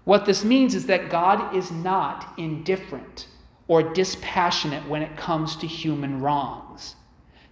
What 0.05 0.25
this 0.25 0.43
means 0.43 0.73
is 0.73 0.87
that 0.87 1.11
God 1.11 1.55
is 1.55 1.69
not 1.69 2.33
indifferent 2.39 3.27
or 3.67 3.83
dispassionate 3.83 4.89
when 4.89 5.03
it 5.03 5.15
comes 5.15 5.55
to 5.57 5.67
human 5.67 6.21
wrongs. 6.21 6.95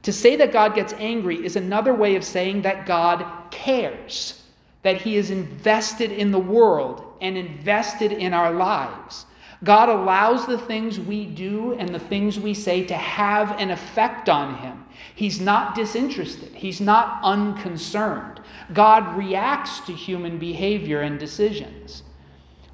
To 0.01 0.11
say 0.11 0.35
that 0.37 0.51
God 0.51 0.73
gets 0.73 0.93
angry 0.93 1.45
is 1.45 1.55
another 1.55 1.93
way 1.93 2.15
of 2.15 2.23
saying 2.23 2.63
that 2.63 2.87
God 2.87 3.23
cares, 3.51 4.38
that 4.81 5.01
He 5.01 5.15
is 5.17 5.29
invested 5.29 6.11
in 6.11 6.31
the 6.31 6.39
world 6.39 7.17
and 7.21 7.37
invested 7.37 8.11
in 8.11 8.33
our 8.33 8.51
lives. 8.51 9.25
God 9.63 9.89
allows 9.89 10.45
the 10.45 10.57
things 10.57 10.99
we 10.99 11.25
do 11.25 11.73
and 11.73 11.93
the 11.93 11.99
things 11.99 12.39
we 12.39 12.53
say 12.53 12.85
to 12.85 12.95
have 12.95 13.59
an 13.59 13.71
effect 13.71 14.29
on 14.29 14.55
him. 14.57 14.85
He's 15.15 15.41
not 15.41 15.75
disinterested, 15.75 16.55
he's 16.55 16.79
not 16.79 17.19
unconcerned. 17.23 18.39
God 18.73 19.17
reacts 19.17 19.81
to 19.81 19.91
human 19.91 20.37
behavior 20.37 21.01
and 21.01 21.19
decisions. 21.19 22.03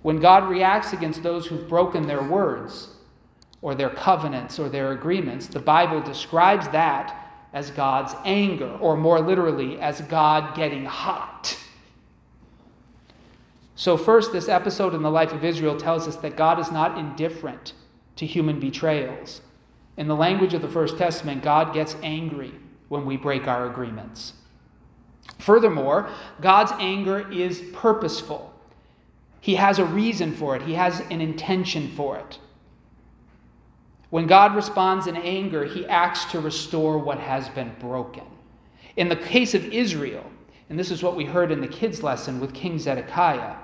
When 0.03 0.19
God 0.19 0.47
reacts 0.47 0.93
against 0.93 1.23
those 1.23 1.47
who've 1.47 1.67
broken 1.67 2.05
their 2.05 2.21
words, 2.21 2.89
or 3.63 3.73
their 3.73 3.89
covenants, 3.89 4.59
or 4.59 4.69
their 4.69 4.91
agreements, 4.91 5.47
the 5.47 5.59
Bible 5.59 5.99
describes 5.99 6.67
that 6.67 7.33
as 7.51 7.71
God's 7.71 8.13
anger, 8.23 8.77
or 8.79 8.95
more 8.95 9.19
literally, 9.19 9.79
as 9.79 10.01
God 10.01 10.55
getting 10.55 10.85
hot. 10.85 11.57
So, 13.77 13.97
first, 13.97 14.31
this 14.31 14.47
episode 14.47 14.93
in 14.93 15.03
the 15.03 15.11
life 15.11 15.33
of 15.33 15.43
Israel 15.43 15.75
tells 15.77 16.07
us 16.07 16.15
that 16.17 16.37
God 16.37 16.59
is 16.59 16.71
not 16.71 16.97
indifferent 16.97 17.73
to 18.15 18.25
human 18.25 18.57
betrayals. 18.59 19.41
In 19.97 20.07
the 20.07 20.15
language 20.15 20.53
of 20.53 20.61
the 20.61 20.69
First 20.69 20.97
Testament, 20.97 21.43
God 21.43 21.73
gets 21.73 21.97
angry 22.01 22.53
when 22.87 23.05
we 23.05 23.17
break 23.17 23.47
our 23.47 23.69
agreements. 23.69 24.33
Furthermore, 25.39 26.09
God's 26.39 26.71
anger 26.79 27.29
is 27.29 27.63
purposeful. 27.73 28.53
He 29.41 29.55
has 29.55 29.77
a 29.77 29.85
reason 29.85 30.31
for 30.31 30.55
it, 30.55 30.61
He 30.61 30.75
has 30.75 31.01
an 31.11 31.19
intention 31.19 31.89
for 31.89 32.17
it. 32.17 32.39
When 34.09 34.27
God 34.27 34.55
responds 34.55 35.07
in 35.07 35.17
anger, 35.17 35.65
He 35.65 35.85
acts 35.87 36.23
to 36.25 36.39
restore 36.39 36.97
what 36.97 37.19
has 37.19 37.49
been 37.49 37.75
broken. 37.79 38.23
In 38.95 39.09
the 39.09 39.17
case 39.17 39.53
of 39.53 39.65
Israel, 39.65 40.23
and 40.69 40.79
this 40.79 40.91
is 40.91 41.03
what 41.03 41.17
we 41.17 41.25
heard 41.25 41.51
in 41.51 41.59
the 41.59 41.67
kids' 41.67 42.01
lesson 42.01 42.39
with 42.39 42.53
King 42.53 42.79
Zedekiah, 42.79 43.57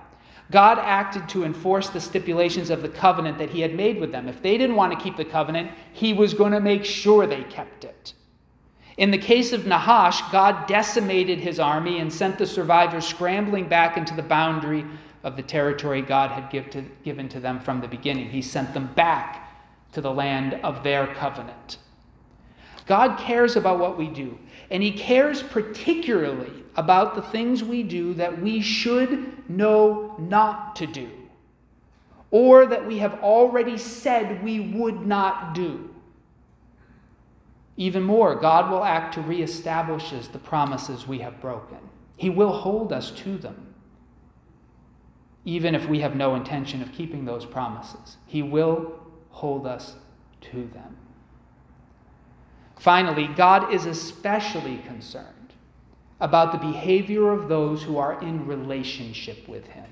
God 0.51 0.79
acted 0.79 1.29
to 1.29 1.45
enforce 1.45 1.89
the 1.89 2.01
stipulations 2.01 2.69
of 2.69 2.81
the 2.81 2.89
covenant 2.89 3.37
that 3.37 3.49
he 3.49 3.61
had 3.61 3.73
made 3.73 3.99
with 3.99 4.11
them. 4.11 4.27
If 4.27 4.41
they 4.41 4.57
didn't 4.57 4.75
want 4.75 4.91
to 4.91 5.03
keep 5.03 5.15
the 5.15 5.25
covenant, 5.25 5.71
he 5.93 6.13
was 6.13 6.33
going 6.33 6.51
to 6.51 6.59
make 6.59 6.83
sure 6.83 7.25
they 7.25 7.43
kept 7.43 7.85
it. 7.85 8.13
In 8.97 9.11
the 9.11 9.17
case 9.17 9.53
of 9.53 9.65
Nahash, 9.65 10.21
God 10.31 10.67
decimated 10.67 11.39
his 11.39 11.59
army 11.59 11.99
and 11.99 12.11
sent 12.11 12.37
the 12.37 12.45
survivors 12.45 13.07
scrambling 13.07 13.67
back 13.69 13.97
into 13.97 14.13
the 14.13 14.21
boundary 14.21 14.85
of 15.23 15.37
the 15.37 15.41
territory 15.41 16.01
God 16.01 16.31
had 16.31 16.49
give 16.51 16.69
to, 16.71 16.83
given 17.03 17.29
to 17.29 17.39
them 17.39 17.59
from 17.59 17.79
the 17.79 17.87
beginning. 17.87 18.29
He 18.29 18.41
sent 18.41 18.73
them 18.73 18.91
back 18.93 19.49
to 19.93 20.01
the 20.01 20.11
land 20.11 20.55
of 20.63 20.83
their 20.83 21.07
covenant. 21.07 21.77
God 22.85 23.17
cares 23.17 23.55
about 23.55 23.79
what 23.79 23.97
we 23.97 24.07
do, 24.07 24.37
and 24.69 24.83
He 24.83 24.91
cares 24.91 25.41
particularly 25.41 26.60
about 26.75 27.15
the 27.15 27.21
things 27.21 27.63
we 27.63 27.83
do 27.83 28.13
that 28.13 28.41
we 28.41 28.61
should 28.61 29.49
know 29.49 30.15
not 30.17 30.75
to 30.77 30.87
do, 30.87 31.09
or 32.29 32.65
that 32.65 32.87
we 32.87 32.99
have 32.99 33.21
already 33.21 33.77
said 33.77 34.43
we 34.43 34.59
would 34.59 35.05
not 35.05 35.53
do. 35.53 35.89
Even 37.77 38.03
more, 38.03 38.35
God 38.35 38.69
will 38.69 38.83
act 38.83 39.13
to 39.15 39.21
reestablish 39.21 40.11
the 40.11 40.39
promises 40.39 41.07
we 41.07 41.19
have 41.19 41.41
broken. 41.41 41.79
He 42.15 42.29
will 42.29 42.51
hold 42.51 42.93
us 42.93 43.11
to 43.11 43.37
them, 43.37 43.73
even 45.43 45.73
if 45.73 45.87
we 45.87 46.01
have 46.01 46.15
no 46.15 46.35
intention 46.35 46.81
of 46.81 46.91
keeping 46.91 47.25
those 47.25 47.45
promises. 47.45 48.17
He 48.27 48.41
will 48.41 48.99
hold 49.29 49.65
us 49.65 49.95
to 50.41 50.67
them. 50.73 50.97
Finally, 52.79 53.27
God 53.27 53.73
is 53.73 53.85
especially 53.85 54.77
concerned 54.79 55.40
about 56.21 56.53
the 56.53 56.57
behavior 56.57 57.31
of 57.31 57.49
those 57.49 57.83
who 57.83 57.97
are 57.97 58.21
in 58.21 58.47
relationship 58.47 59.47
with 59.47 59.67
Him. 59.67 59.87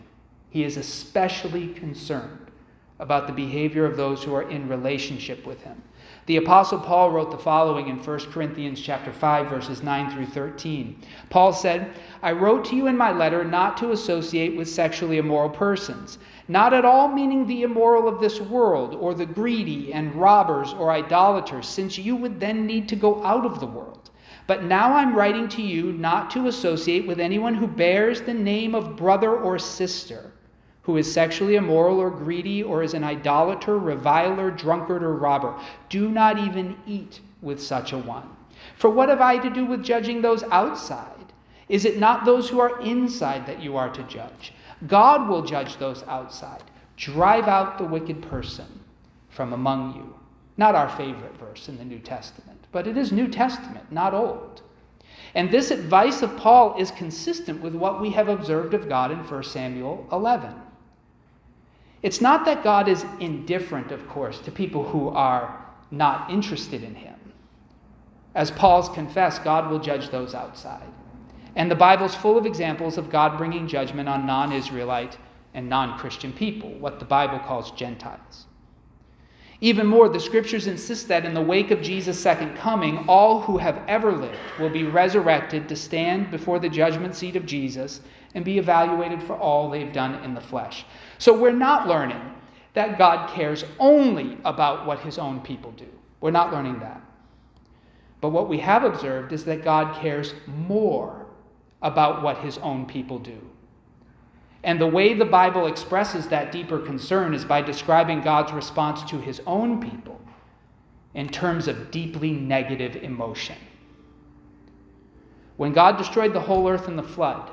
He 0.50 0.64
is 0.64 0.78
especially 0.78 1.68
concerned 1.68 2.52
about 3.00 3.28
the 3.28 3.34
behavior 3.34 3.86
of 3.86 3.98
those 3.98 4.24
who 4.24 4.34
are 4.34 4.50
in 4.50 4.70
relationship 4.70 5.46
with 5.46 5.64
Him. 5.64 5.82
The 6.28 6.38
apostle 6.38 6.80
Paul 6.80 7.12
wrote 7.12 7.32
the 7.32 7.38
following 7.38 7.88
in 7.88 7.98
1 7.98 8.20
Corinthians 8.32 8.80
chapter 8.80 9.12
5 9.12 9.50
verses 9.50 9.84
9 9.84 10.12
through 10.12 10.28
13. 10.28 11.02
Paul 11.30 11.52
said, 11.52 11.92
"I 12.22 12.32
wrote 12.32 12.66
to 12.66 12.76
you 12.76 12.88
in 12.88 12.96
my 12.96 13.12
letter 13.12 13.44
not 13.44 13.76
to 13.78 13.92
associate 13.92 14.56
with 14.56 14.70
sexually 14.70 15.18
immoral 15.18 15.50
persons." 15.50 16.20
not 16.50 16.74
at 16.74 16.84
all 16.84 17.08
meaning 17.08 17.46
the 17.46 17.62
immoral 17.62 18.08
of 18.08 18.20
this 18.20 18.42
world, 18.42 18.96
or 18.96 19.14
the 19.14 19.26
greedy, 19.26 19.94
and 19.94 20.16
robbers, 20.16 20.74
or 20.74 20.92
idolaters, 20.92 21.68
since 21.68 21.98
you 21.98 22.16
would 22.16 22.40
then 22.40 22.66
need 22.66 22.90
to 22.90 22.96
go 22.96 23.24
out 23.24 23.46
of 23.46 23.60
the 23.60 23.68
world. 23.68 23.89
But 24.48 24.64
now 24.64 24.94
I'm 24.94 25.16
writing 25.16 25.48
to 25.50 25.62
you 25.62 25.92
not 25.92 26.32
to 26.32 26.48
associate 26.48 27.06
with 27.06 27.20
anyone 27.20 27.56
who 27.56 27.68
bears 27.68 28.22
the 28.22 28.34
name 28.34 28.74
of 28.74 28.96
brother 28.96 29.36
or 29.36 29.60
sister, 29.60 30.32
who 30.84 30.98
is 30.98 31.12
sexually 31.12 31.56
immoral 31.56 32.00
or 32.00 32.10
greedy, 32.10 32.64
or 32.64 32.82
is 32.82 32.94
an 32.94 33.04
idolater, 33.04 33.78
reviler, 33.78 34.50
drunkard, 34.50 35.04
or 35.04 35.16
robber. 35.16 35.56
Do 35.90 36.10
not 36.10 36.40
even 36.40 36.78
eat 36.88 37.20
with 37.42 37.62
such 37.62 37.94
a 37.94 37.98
one. 37.98 38.30
For 38.76 38.90
what 38.90 39.10
have 39.10 39.22
I 39.22 39.38
to 39.38 39.50
do 39.50 39.66
with 39.66 39.84
judging 39.84 40.22
those 40.22 40.44
outside? 40.44 41.34
Is 41.68 41.86
it 41.86 42.00
not 42.00 42.26
those 42.26 42.50
who 42.50 42.60
are 42.60 42.82
inside 42.82 43.46
that 43.46 43.62
you 43.62 43.78
are 43.78 43.90
to 43.90 44.04
judge? 44.04 44.54
God 44.88 45.30
will 45.30 45.44
judge 45.44 45.78
those 45.78 46.04
outside. 46.04 46.64
Drive 46.98 47.48
out 47.48 47.78
the 47.78 47.86
wicked 47.86 48.24
person 48.24 48.80
from 49.30 49.54
among 49.54 49.96
you. 49.96 50.16
Not 50.58 50.76
our 50.76 50.90
favorite 50.90 51.38
verse 51.38 51.70
in 51.70 51.78
the 51.78 51.86
New 51.86 52.00
Testament, 52.00 52.49
but 52.72 52.88
it 52.88 52.98
is 52.98 53.12
New 53.12 53.28
Testament, 53.28 53.92
not 53.92 54.14
Old. 54.14 54.62
And 55.36 55.52
this 55.52 55.72
advice 55.72 56.22
of 56.22 56.38
Paul 56.38 56.76
is 56.80 56.92
consistent 56.92 57.62
with 57.62 57.76
what 57.76 58.02
we 58.02 58.12
have 58.12 58.28
observed 58.28 58.74
of 58.74 58.90
God 58.90 59.12
in 59.12 59.20
1 59.20 59.44
Samuel 59.44 60.08
11. 60.12 60.54
It's 62.02 62.22
not 62.22 62.46
that 62.46 62.64
God 62.64 62.88
is 62.88 63.06
indifferent, 63.20 63.92
of 63.92 64.08
course, 64.08 64.40
to 64.40 64.52
people 64.52 64.86
who 64.86 65.10
are 65.10 65.66
not 65.92 66.32
interested 66.32 66.84
in 66.84 66.96
him. 66.96 67.16
As 68.34 68.52
Paul's 68.52 68.90
confessed, 68.90 69.44
God 69.44 69.70
will 69.70 69.80
judge 69.80 70.10
those 70.10 70.34
outside. 70.34 70.88
And 71.56 71.70
the 71.70 71.76
Bible's 71.76 72.16
full 72.16 72.38
of 72.38 72.46
examples 72.46 72.98
of 72.98 73.10
God 73.10 73.38
bringing 73.38 73.68
judgment 73.68 74.08
on 74.08 74.26
non 74.26 74.54
Israelite 74.54 75.18
and 75.54 75.68
non 75.68 75.98
Christian 75.98 76.32
people, 76.32 76.70
what 76.76 77.00
the 77.00 77.06
Bible 77.06 77.40
calls 77.40 77.72
Gentiles. 77.72 78.46
Even 79.62 79.88
more, 79.88 80.08
the 80.08 80.20
scriptures 80.20 80.68
insist 80.68 81.10
that 81.10 81.26
in 81.26 81.34
the 81.34 81.42
wake 81.42 81.70
of 81.70 81.82
Jesus' 81.82 82.20
second 82.20 82.56
coming, 82.56 83.00
all 83.10 83.42
who 83.42 83.58
have 83.58 83.82
ever 83.88 84.14
lived 84.14 84.38
will 84.58 84.70
be 84.70 84.84
resurrected 84.84 85.68
to 85.68 85.76
stand 85.76 86.32
before 86.32 86.60
the 86.60 86.70
judgment 86.70 87.14
seat 87.14 87.36
of 87.36 87.46
Jesus 87.46 88.00
and 88.34 88.46
be 88.46 88.58
evaluated 88.58 89.22
for 89.22 89.36
all 89.36 89.70
they've 89.70 89.92
done 89.92 90.24
in 90.24 90.34
the 90.34 90.42
flesh. 90.42 90.86
So 91.18 91.38
we're 91.38 91.52
not 91.52 91.88
learning 91.88 92.22
that 92.74 92.98
God 92.98 93.34
cares 93.34 93.66
only 93.80 94.38
about 94.46 94.86
what 94.86 95.00
his 95.00 95.18
own 95.18 95.42
people 95.42 95.72
do. 95.72 95.88
We're 96.22 96.32
not 96.32 96.54
learning 96.54 96.80
that. 96.80 97.02
But 98.22 98.30
what 98.30 98.48
we 98.48 98.60
have 98.60 98.84
observed 98.84 99.34
is 99.34 99.44
that 99.46 99.64
God 99.64 100.00
cares 100.02 100.34
more 100.48 101.26
about 101.82 102.22
what 102.22 102.38
his 102.38 102.58
own 102.60 102.86
people 102.86 103.20
do. 103.20 103.40
And 104.64 104.80
the 104.80 104.88
way 104.88 105.14
the 105.14 105.26
Bible 105.26 105.68
expresses 105.68 106.28
that 106.28 106.52
deeper 106.52 106.80
concern 106.80 107.34
is 107.34 107.46
by 107.46 107.62
describing 107.62 108.22
God's 108.22 108.52
response 108.52 109.04
to 109.10 109.20
his 109.20 109.42
own 109.48 109.82
people 109.82 110.20
in 111.14 111.30
terms 111.30 111.68
of 111.68 111.92
deeply 111.92 112.32
negative 112.32 112.98
emotion. 112.98 113.56
When 115.58 115.74
God 115.74 115.98
destroyed 115.98 116.34
the 116.34 116.42
whole 116.42 116.68
earth 116.70 116.88
in 116.88 116.96
the 116.96 117.04
flood, 117.04 117.50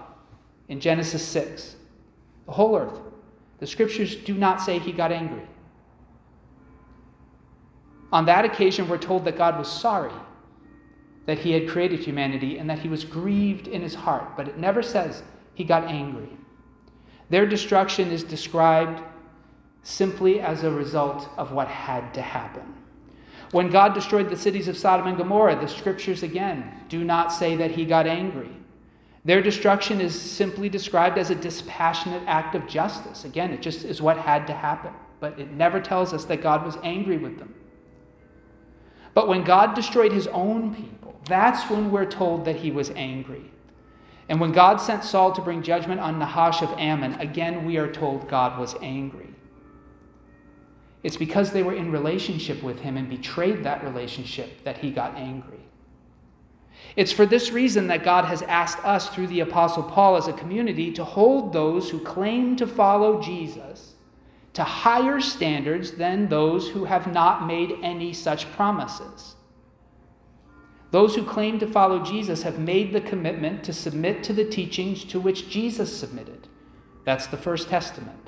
in 0.69 0.81
Genesis 0.81 1.25
6. 1.27 1.77
The 2.47 2.53
whole 2.53 2.77
earth. 2.77 3.01
The 3.59 3.67
scriptures 3.67 4.17
do 4.17 4.35
not 4.35 4.61
say 4.61 4.79
he 4.79 4.93
got 4.93 5.13
angry. 5.13 5.47
On 8.13 8.27
that 8.27 8.45
occasion, 8.45 8.89
we're 8.89 8.99
told 8.99 9.25
that 9.25 9.37
God 9.37 9.59
was 9.59 9.71
sorry 9.71 10.13
that 11.27 11.41
he 11.41 11.53
had 11.53 11.69
created 11.69 12.01
humanity 12.01 12.59
and 12.59 12.71
that 12.71 12.79
he 12.79 12.89
was 12.89 13.05
grieved 13.05 13.67
in 13.67 13.83
his 13.83 13.95
heart, 13.95 14.37
but 14.37 14.47
it 14.47 14.59
never 14.59 14.83
says 14.83 15.25
he 15.55 15.65
got 15.65 15.85
angry. 15.85 16.29
Their 17.29 17.47
destruction 17.47 18.11
is 18.11 18.23
described 18.23 19.03
simply 19.83 20.41
as 20.41 20.63
a 20.63 20.71
result 20.71 21.29
of 21.37 21.53
what 21.53 21.69
had 21.69 22.13
to 22.15 22.23
happen. 22.23 22.75
When 23.53 23.71
God 23.71 23.95
destroyed 23.95 24.31
the 24.31 24.37
cities 24.37 24.69
of 24.69 24.77
Sodom 24.77 25.07
and 25.07 25.17
Gomorrah, 25.17 25.61
the 25.61 25.69
scriptures 25.69 26.23
again 26.23 26.73
do 26.89 27.05
not 27.05 27.33
say 27.33 27.57
that 27.57 27.71
he 27.71 27.85
got 27.85 28.07
angry. 28.07 28.51
Their 29.25 29.43
destruction 29.43 30.01
is 30.01 30.21
simply 30.21 30.69
described 30.69 31.19
as 31.19 31.31
a 31.31 31.35
dispassionate 31.35 32.23
act 32.27 32.55
of 32.55 32.69
justice. 32.69 33.25
Again, 33.25 33.53
it 33.53 33.63
just 33.63 33.85
is 33.85 34.01
what 34.01 34.19
had 34.19 34.47
to 34.47 34.53
happen, 34.53 34.93
but 35.19 35.39
it 35.39 35.51
never 35.51 35.81
tells 35.81 36.13
us 36.13 36.25
that 36.27 36.43
God 36.43 36.65
was 36.65 36.79
angry 36.83 37.19
with 37.19 37.39
them. 37.39 37.55
But 39.15 39.27
when 39.27 39.43
God 39.43 39.75
destroyed 39.75 40.13
his 40.13 40.29
own 40.29 40.75
people, 40.75 41.19
that's 41.25 41.69
when 41.71 41.91
we're 41.91 42.11
told 42.11 42.45
that 42.45 42.57
he 42.57 42.71
was 42.71 42.91
angry. 42.91 43.51
And 44.29 44.41
when 44.41 44.53
God 44.53 44.77
sent 44.79 45.05
Saul 45.05 45.33
to 45.33 45.41
bring 45.41 45.63
judgment 45.63 46.01
on 46.01 46.19
Nahash 46.19 46.63
of 46.63 46.73
Ammon, 46.79 47.15
again 47.15 47.65
we 47.65 47.77
are 47.77 47.91
told 47.91 48.29
God 48.29 48.59
was 48.59 48.75
angry. 48.83 49.29
It's 51.03 51.17
because 51.17 51.53
they 51.53 51.63
were 51.63 51.75
in 51.75 51.93
relationship 51.93 52.63
with 52.63 52.81
him 52.81 52.97
and 52.97 53.09
betrayed 53.09 53.63
that 53.63 53.85
relationship 53.85 54.65
that 54.65 54.79
he 54.79 54.91
got 54.91 55.17
angry. 55.17 55.61
It's 56.97 57.13
for 57.13 57.27
this 57.27 57.53
reason 57.53 57.87
that 57.87 58.05
God 58.05 58.25
has 58.25 58.43
asked 58.43 58.85
us 58.85 59.09
through 59.09 59.29
the 59.29 59.41
Apostle 59.41 59.85
Paul 59.85 60.17
as 60.17 60.27
a 60.27 60.33
community 60.33 60.91
to 60.93 61.05
hold 61.05 61.53
those 61.53 61.91
who 61.91 62.01
claim 62.01 62.57
to 62.57 62.67
follow 62.67 63.23
Jesus 63.23 63.95
to 64.57 64.65
higher 64.65 65.21
standards 65.21 65.93
than 65.93 66.29
those 66.29 66.71
who 66.71 66.87
have 66.87 67.13
not 67.13 67.47
made 67.47 67.77
any 67.83 68.11
such 68.11 68.51
promises. 68.53 69.36
Those 70.91 71.15
who 71.15 71.25
claim 71.25 71.59
to 71.59 71.67
follow 71.67 72.03
Jesus 72.03 72.43
have 72.43 72.59
made 72.59 72.93
the 72.93 73.01
commitment 73.01 73.65
to 73.65 73.73
submit 73.73 74.23
to 74.25 74.33
the 74.33 74.45
teachings 74.45 75.05
to 75.05 75.21
which 75.21 75.49
Jesus 75.49 75.97
submitted. 75.97 76.49
That's 77.05 77.27
the 77.27 77.37
First 77.37 77.69
Testament 77.69 78.27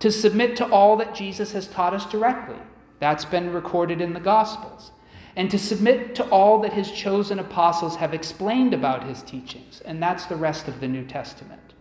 to 0.00 0.10
submit 0.10 0.56
to 0.56 0.68
all 0.70 0.96
that 0.96 1.14
Jesus 1.14 1.52
has 1.52 1.68
taught 1.68 1.94
us 1.94 2.06
directly. 2.06 2.56
That's 2.98 3.24
been 3.24 3.52
recorded 3.52 4.00
in 4.00 4.14
the 4.14 4.20
Gospels. 4.20 4.90
And 5.36 5.50
to 5.50 5.58
submit 5.58 6.14
to 6.16 6.28
all 6.30 6.60
that 6.62 6.72
his 6.72 6.90
chosen 6.90 7.38
apostles 7.38 7.96
have 7.96 8.12
explained 8.12 8.74
about 8.74 9.04
his 9.04 9.22
teachings. 9.22 9.80
And 9.84 10.02
that's 10.02 10.26
the 10.26 10.36
rest 10.36 10.66
of 10.66 10.80
the 10.80 10.88
New 10.88 11.04
Testament. 11.04 11.74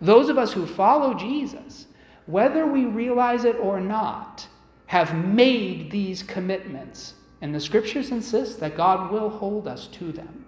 Those 0.00 0.30
of 0.30 0.38
us 0.38 0.54
who 0.54 0.66
follow 0.66 1.12
Jesus, 1.12 1.86
whether 2.26 2.66
we 2.66 2.86
realize 2.86 3.44
it 3.44 3.56
or 3.56 3.80
not, 3.80 4.46
have 4.86 5.14
made 5.14 5.90
these 5.90 6.22
commitments. 6.22 7.14
And 7.40 7.54
the 7.54 7.60
scriptures 7.60 8.10
insist 8.10 8.60
that 8.60 8.76
God 8.76 9.10
will 9.10 9.30
hold 9.30 9.66
us 9.66 9.86
to 9.88 10.12
them. 10.12 10.44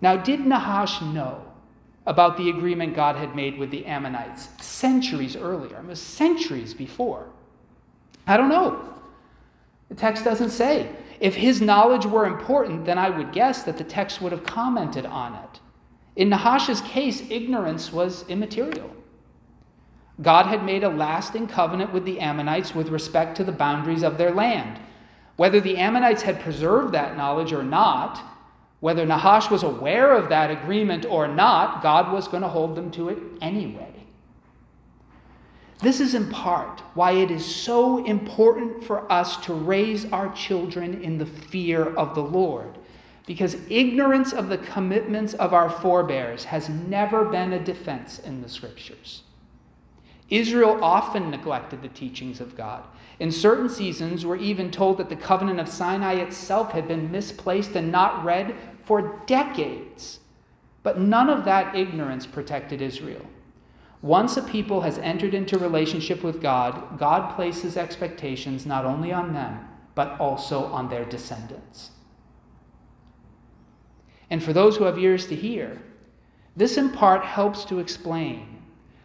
Now, 0.00 0.16
did 0.16 0.40
Nahash 0.40 1.00
know 1.02 1.52
about 2.06 2.36
the 2.36 2.50
agreement 2.50 2.96
God 2.96 3.16
had 3.16 3.36
made 3.36 3.58
with 3.58 3.70
the 3.70 3.86
Ammonites 3.86 4.48
centuries 4.60 5.36
earlier. 5.36 5.78
It 5.78 5.86
was 5.86 6.00
centuries 6.00 6.74
before. 6.74 7.26
I 8.26 8.36
don't 8.36 8.48
know. 8.48 8.82
The 9.88 9.94
text 9.94 10.24
doesn't 10.24 10.50
say. 10.50 10.90
If 11.20 11.36
his 11.36 11.60
knowledge 11.60 12.06
were 12.06 12.26
important, 12.26 12.84
then 12.84 12.98
I 12.98 13.10
would 13.10 13.32
guess 13.32 13.62
that 13.62 13.78
the 13.78 13.84
text 13.84 14.20
would 14.20 14.32
have 14.32 14.42
commented 14.42 15.06
on 15.06 15.34
it. 15.34 15.60
In 16.16 16.30
Nahash's 16.30 16.80
case, 16.80 17.22
ignorance 17.30 17.92
was 17.92 18.28
immaterial. 18.28 18.90
God 20.22 20.46
had 20.46 20.64
made 20.64 20.84
a 20.84 20.88
lasting 20.88 21.48
covenant 21.48 21.92
with 21.92 22.04
the 22.04 22.20
Ammonites 22.20 22.74
with 22.74 22.88
respect 22.88 23.36
to 23.36 23.44
the 23.44 23.52
boundaries 23.52 24.02
of 24.02 24.18
their 24.18 24.30
land. 24.30 24.78
Whether 25.36 25.60
the 25.60 25.76
Ammonites 25.76 26.22
had 26.22 26.40
preserved 26.40 26.94
that 26.94 27.16
knowledge 27.16 27.52
or 27.52 27.62
not, 27.62 28.22
whether 28.80 29.04
Nahash 29.04 29.50
was 29.50 29.62
aware 29.62 30.14
of 30.14 30.28
that 30.28 30.50
agreement 30.50 31.06
or 31.06 31.28
not, 31.28 31.82
God 31.82 32.12
was 32.12 32.28
going 32.28 32.42
to 32.42 32.48
hold 32.48 32.76
them 32.76 32.90
to 32.92 33.08
it 33.08 33.18
anyway. 33.40 33.92
This 35.80 35.98
is 35.98 36.14
in 36.14 36.30
part 36.30 36.80
why 36.94 37.12
it 37.12 37.30
is 37.30 37.44
so 37.44 38.04
important 38.04 38.84
for 38.84 39.10
us 39.10 39.36
to 39.46 39.52
raise 39.52 40.10
our 40.12 40.32
children 40.32 41.02
in 41.02 41.18
the 41.18 41.26
fear 41.26 41.84
of 41.94 42.14
the 42.14 42.22
Lord. 42.22 42.78
Because 43.26 43.56
ignorance 43.68 44.32
of 44.32 44.48
the 44.48 44.58
commitments 44.58 45.34
of 45.34 45.52
our 45.52 45.70
forebears 45.70 46.44
has 46.44 46.68
never 46.68 47.24
been 47.24 47.52
a 47.52 47.64
defense 47.64 48.18
in 48.20 48.42
the 48.42 48.48
scriptures. 48.48 49.22
Israel 50.32 50.82
often 50.82 51.30
neglected 51.30 51.82
the 51.82 51.88
teachings 51.88 52.40
of 52.40 52.56
God. 52.56 52.84
In 53.20 53.30
certain 53.30 53.68
seasons, 53.68 54.24
we're 54.24 54.36
even 54.36 54.70
told 54.70 54.96
that 54.96 55.10
the 55.10 55.14
covenant 55.14 55.60
of 55.60 55.68
Sinai 55.68 56.14
itself 56.14 56.72
had 56.72 56.88
been 56.88 57.10
misplaced 57.10 57.76
and 57.76 57.92
not 57.92 58.24
read 58.24 58.54
for 58.82 59.20
decades. 59.26 60.20
But 60.82 60.98
none 60.98 61.28
of 61.28 61.44
that 61.44 61.76
ignorance 61.76 62.26
protected 62.26 62.80
Israel. 62.80 63.26
Once 64.00 64.38
a 64.38 64.42
people 64.42 64.80
has 64.80 64.96
entered 64.98 65.34
into 65.34 65.58
relationship 65.58 66.24
with 66.24 66.40
God, 66.40 66.98
God 66.98 67.36
places 67.36 67.76
expectations 67.76 68.64
not 68.64 68.86
only 68.86 69.12
on 69.12 69.34
them, 69.34 69.68
but 69.94 70.18
also 70.18 70.64
on 70.64 70.88
their 70.88 71.04
descendants. 71.04 71.90
And 74.30 74.42
for 74.42 74.54
those 74.54 74.78
who 74.78 74.84
have 74.84 74.98
ears 74.98 75.26
to 75.26 75.36
hear, 75.36 75.82
this 76.56 76.78
in 76.78 76.88
part 76.88 77.22
helps 77.22 77.66
to 77.66 77.80
explain 77.80 78.62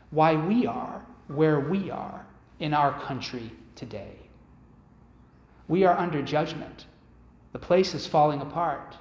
why 0.10 0.34
we 0.34 0.66
are 0.66 1.06
where 1.28 1.60
we 1.60 1.92
are 1.92 2.26
in 2.60 2.74
our 2.74 3.00
country 3.02 3.52
today. 3.76 4.16
We 5.68 5.84
are 5.84 5.98
under 5.98 6.22
judgment. 6.22 6.86
The 7.52 7.60
place 7.60 7.94
is 7.94 8.08
falling 8.08 8.42
apart. 8.42 8.98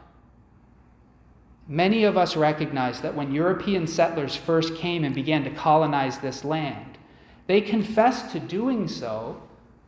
Many 1.68 2.04
of 2.04 2.16
us 2.16 2.36
recognize 2.36 3.00
that 3.00 3.14
when 3.14 3.32
European 3.32 3.86
settlers 3.86 4.36
first 4.36 4.76
came 4.76 5.04
and 5.04 5.14
began 5.14 5.44
to 5.44 5.50
colonize 5.50 6.18
this 6.18 6.44
land, 6.44 6.98
they 7.46 7.60
confessed 7.60 8.30
to 8.32 8.40
doing 8.40 8.88
so 8.88 9.42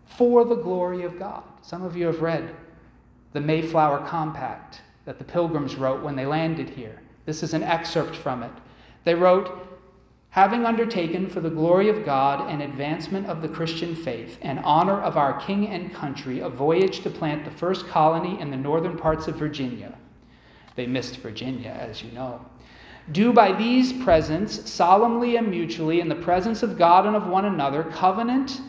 for 0.05 0.45
the 0.45 0.57
glory 0.57 1.05
of 1.05 1.19
God. 1.19 1.43
Some 1.63 1.83
of 1.83 1.97
you 1.97 2.07
have 2.07 2.23
read 2.23 2.55
the 3.33 3.41
Mayflower 3.41 4.07
Compact 4.07 4.81
that 5.05 5.19
the 5.19 5.25
Pilgrims 5.25 5.77
wrote 5.77 6.03
when 6.03 6.17
they 6.17 6.27
landed 6.27 6.71
here. 6.71 7.01
This 7.27 7.43
is 7.43 7.55
an 7.55 7.63
excerpt 7.63 8.17
from 8.17 8.43
it. 8.43 8.53
They 9.05 9.15
wrote, 9.15 9.78
Having 10.39 10.67
undertaken 10.67 11.29
for 11.29 11.41
the 11.41 11.51
glory 11.51 11.89
of 11.89 12.05
God 12.05 12.49
and 12.49 12.63
advancement 12.63 13.27
of 13.27 13.43
the 13.43 13.49
Christian 13.49 13.97
faith 13.97 14.39
and 14.41 14.61
honor 14.61 15.01
of 15.01 15.17
our 15.17 15.41
king 15.41 15.67
and 15.67 15.93
country 15.93 16.39
a 16.39 16.49
voyage 16.49 17.01
to 17.01 17.11
plant 17.11 17.45
the 17.45 17.51
first 17.51 17.89
colony 17.89 18.41
in 18.41 18.53
the 18.53 18.57
northern 18.57 18.97
parts 18.97 19.27
of 19.27 19.35
Virginia 19.35 19.99
they 20.77 20.87
missed 20.87 21.17
Virginia, 21.17 21.77
as 21.81 22.05
you 22.05 22.13
know. 22.13 22.47
Do 23.11 23.33
by 23.33 23.51
these 23.51 23.93
presents, 23.93 24.71
solemnly 24.71 25.35
and 25.35 25.51
mutually, 25.51 25.99
in 25.99 26.09
the 26.09 26.15
presence 26.15 26.63
of 26.63 26.79
God 26.79 27.05
and 27.05 27.17
of 27.17 27.27
one 27.27 27.45
another, 27.45 27.83
covenant 27.83 28.61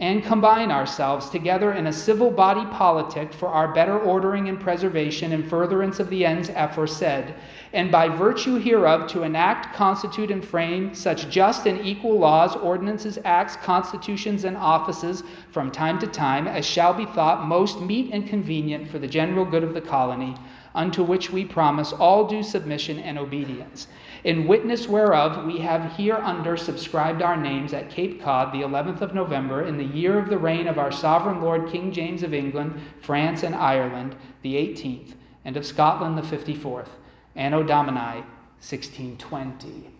and 0.00 0.22
combine 0.22 0.70
ourselves 0.70 1.28
together 1.28 1.72
in 1.72 1.88
a 1.88 1.92
civil 1.92 2.30
body 2.30 2.64
politic 2.70 3.32
for 3.32 3.48
our 3.48 3.74
better 3.74 3.98
ordering 3.98 4.48
and 4.48 4.60
preservation 4.60 5.32
and 5.32 5.48
furtherance 5.48 5.98
of 5.98 6.08
the 6.08 6.24
ends 6.24 6.50
aforesaid, 6.54 7.34
and 7.72 7.90
by 7.90 8.08
virtue 8.08 8.58
hereof 8.58 9.08
to 9.08 9.24
enact, 9.24 9.74
constitute, 9.74 10.30
and 10.30 10.44
frame 10.44 10.94
such 10.94 11.28
just 11.28 11.66
and 11.66 11.84
equal 11.84 12.16
laws, 12.16 12.54
ordinances, 12.54 13.18
acts, 13.24 13.56
constitutions, 13.56 14.44
and 14.44 14.56
offices 14.56 15.24
from 15.50 15.68
time 15.68 15.98
to 15.98 16.06
time 16.06 16.46
as 16.46 16.64
shall 16.64 16.94
be 16.94 17.06
thought 17.06 17.48
most 17.48 17.80
meet 17.80 18.12
and 18.12 18.28
convenient 18.28 18.88
for 18.88 19.00
the 19.00 19.08
general 19.08 19.44
good 19.44 19.64
of 19.64 19.74
the 19.74 19.80
colony 19.80 20.36
unto 20.78 21.02
which 21.02 21.32
we 21.32 21.44
promise 21.44 21.92
all 21.92 22.28
due 22.28 22.42
submission 22.42 23.00
and 23.00 23.18
obedience. 23.18 23.88
In 24.22 24.46
witness 24.46 24.86
whereof 24.86 25.44
we 25.44 25.58
have 25.58 25.96
hereunder 25.96 26.56
subscribed 26.56 27.20
our 27.20 27.36
names 27.36 27.72
at 27.72 27.90
Cape 27.90 28.22
Cod 28.22 28.52
the 28.52 28.60
11th 28.60 29.00
of 29.00 29.12
November 29.12 29.60
in 29.60 29.76
the 29.76 29.84
year 29.84 30.20
of 30.20 30.28
the 30.28 30.38
reign 30.38 30.68
of 30.68 30.78
our 30.78 30.92
sovereign 30.92 31.42
Lord 31.42 31.68
King 31.68 31.90
James 31.90 32.22
of 32.22 32.32
England, 32.32 32.80
France, 33.00 33.42
and 33.42 33.56
Ireland, 33.56 34.14
the 34.42 34.54
18th, 34.54 35.14
and 35.44 35.56
of 35.56 35.66
Scotland 35.66 36.16
the 36.16 36.22
54th, 36.22 36.90
Anno 37.34 37.64
Domini 37.64 38.22
1620. 38.60 39.90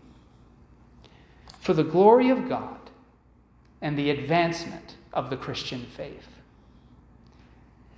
For 1.58 1.74
the 1.74 1.82
glory 1.82 2.30
of 2.30 2.48
God 2.48 2.78
and 3.82 3.98
the 3.98 4.10
advancement 4.10 4.94
of 5.12 5.28
the 5.28 5.36
Christian 5.36 5.86
faith. 5.86 6.28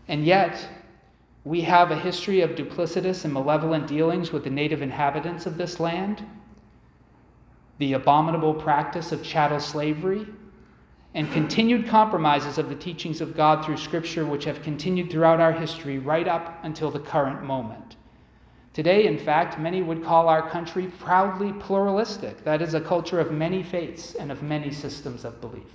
And 0.08 0.24
yet, 0.24 0.66
we 1.44 1.62
have 1.62 1.90
a 1.90 1.98
history 1.98 2.40
of 2.42 2.50
duplicitous 2.50 3.24
and 3.24 3.32
malevolent 3.32 3.86
dealings 3.86 4.32
with 4.32 4.44
the 4.44 4.50
native 4.50 4.82
inhabitants 4.82 5.46
of 5.46 5.56
this 5.56 5.80
land, 5.80 6.24
the 7.78 7.94
abominable 7.94 8.52
practice 8.52 9.10
of 9.10 9.22
chattel 9.22 9.60
slavery, 9.60 10.26
and 11.14 11.32
continued 11.32 11.88
compromises 11.88 12.58
of 12.58 12.68
the 12.68 12.74
teachings 12.74 13.20
of 13.20 13.36
God 13.36 13.64
through 13.64 13.78
Scripture, 13.78 14.24
which 14.24 14.44
have 14.44 14.62
continued 14.62 15.10
throughout 15.10 15.40
our 15.40 15.52
history 15.52 15.98
right 15.98 16.28
up 16.28 16.60
until 16.62 16.90
the 16.90 17.00
current 17.00 17.42
moment. 17.42 17.96
Today, 18.72 19.06
in 19.06 19.18
fact, 19.18 19.58
many 19.58 19.82
would 19.82 20.04
call 20.04 20.28
our 20.28 20.48
country 20.48 20.86
proudly 21.00 21.52
pluralistic. 21.54 22.44
That 22.44 22.62
is, 22.62 22.74
a 22.74 22.80
culture 22.80 23.18
of 23.18 23.32
many 23.32 23.62
faiths 23.62 24.14
and 24.14 24.30
of 24.30 24.42
many 24.42 24.70
systems 24.70 25.24
of 25.24 25.40
belief. 25.40 25.74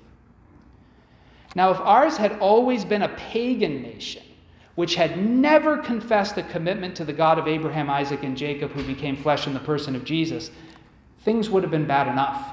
Now, 1.55 1.71
if 1.71 1.79
ours 1.81 2.17
had 2.17 2.39
always 2.39 2.85
been 2.85 3.01
a 3.01 3.09
pagan 3.09 3.81
nation, 3.81 4.23
which 4.75 4.95
had 4.95 5.17
never 5.17 5.77
confessed 5.77 6.37
a 6.37 6.43
commitment 6.43 6.95
to 6.95 7.05
the 7.05 7.13
God 7.13 7.39
of 7.39 7.47
Abraham, 7.47 7.89
Isaac, 7.89 8.23
and 8.23 8.37
Jacob, 8.37 8.71
who 8.71 8.83
became 8.83 9.15
flesh 9.15 9.47
in 9.47 9.53
the 9.53 9.59
person 9.59 9.95
of 9.95 10.03
Jesus, 10.03 10.51
things 11.19 11.49
would 11.49 11.63
have 11.63 11.71
been 11.71 11.87
bad 11.87 12.07
enough. 12.07 12.51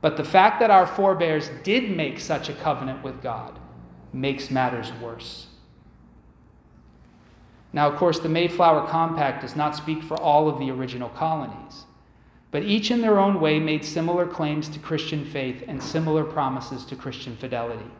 But 0.00 0.16
the 0.16 0.24
fact 0.24 0.60
that 0.60 0.70
our 0.70 0.86
forebears 0.86 1.50
did 1.62 1.96
make 1.96 2.20
such 2.20 2.48
a 2.48 2.54
covenant 2.54 3.02
with 3.02 3.22
God 3.22 3.58
makes 4.12 4.50
matters 4.50 4.92
worse. 5.00 5.46
Now, 7.72 7.88
of 7.90 7.96
course, 7.96 8.20
the 8.20 8.28
Mayflower 8.28 8.86
Compact 8.86 9.40
does 9.40 9.56
not 9.56 9.74
speak 9.74 10.02
for 10.02 10.16
all 10.16 10.48
of 10.48 10.58
the 10.58 10.70
original 10.70 11.08
colonies, 11.08 11.84
but 12.50 12.62
each 12.62 12.90
in 12.90 13.00
their 13.00 13.18
own 13.18 13.40
way 13.40 13.58
made 13.58 13.84
similar 13.84 14.26
claims 14.26 14.68
to 14.68 14.78
Christian 14.78 15.24
faith 15.24 15.64
and 15.66 15.82
similar 15.82 16.22
promises 16.22 16.84
to 16.84 16.96
Christian 16.96 17.34
fidelity. 17.36 17.90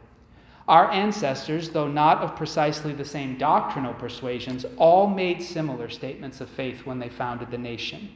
Our 0.67 0.91
ancestors, 0.91 1.71
though 1.71 1.89
not 1.89 2.19
of 2.19 2.37
precisely 2.37 2.93
the 2.93 3.05
same 3.05 3.37
doctrinal 3.37 3.93
persuasions, 3.95 4.65
all 4.77 5.07
made 5.07 5.43
similar 5.43 5.91
statements 5.91 6.41
of 6.41 6.49
faith 6.49 6.87
when 6.87 6.99
they 6.99 7.11
founded 7.11 7.51
the 7.51 7.59
nation. 7.59 8.11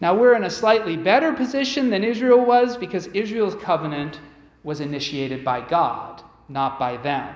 Now, 0.00 0.14
we're 0.14 0.34
in 0.34 0.44
a 0.44 0.50
slightly 0.50 0.96
better 0.96 1.32
position 1.32 1.90
than 1.90 2.04
Israel 2.04 2.44
was 2.44 2.76
because 2.76 3.08
Israel's 3.08 3.56
covenant 3.56 4.20
was 4.62 4.80
initiated 4.80 5.44
by 5.44 5.60
God, 5.60 6.22
not 6.48 6.78
by 6.78 6.96
them. 6.96 7.34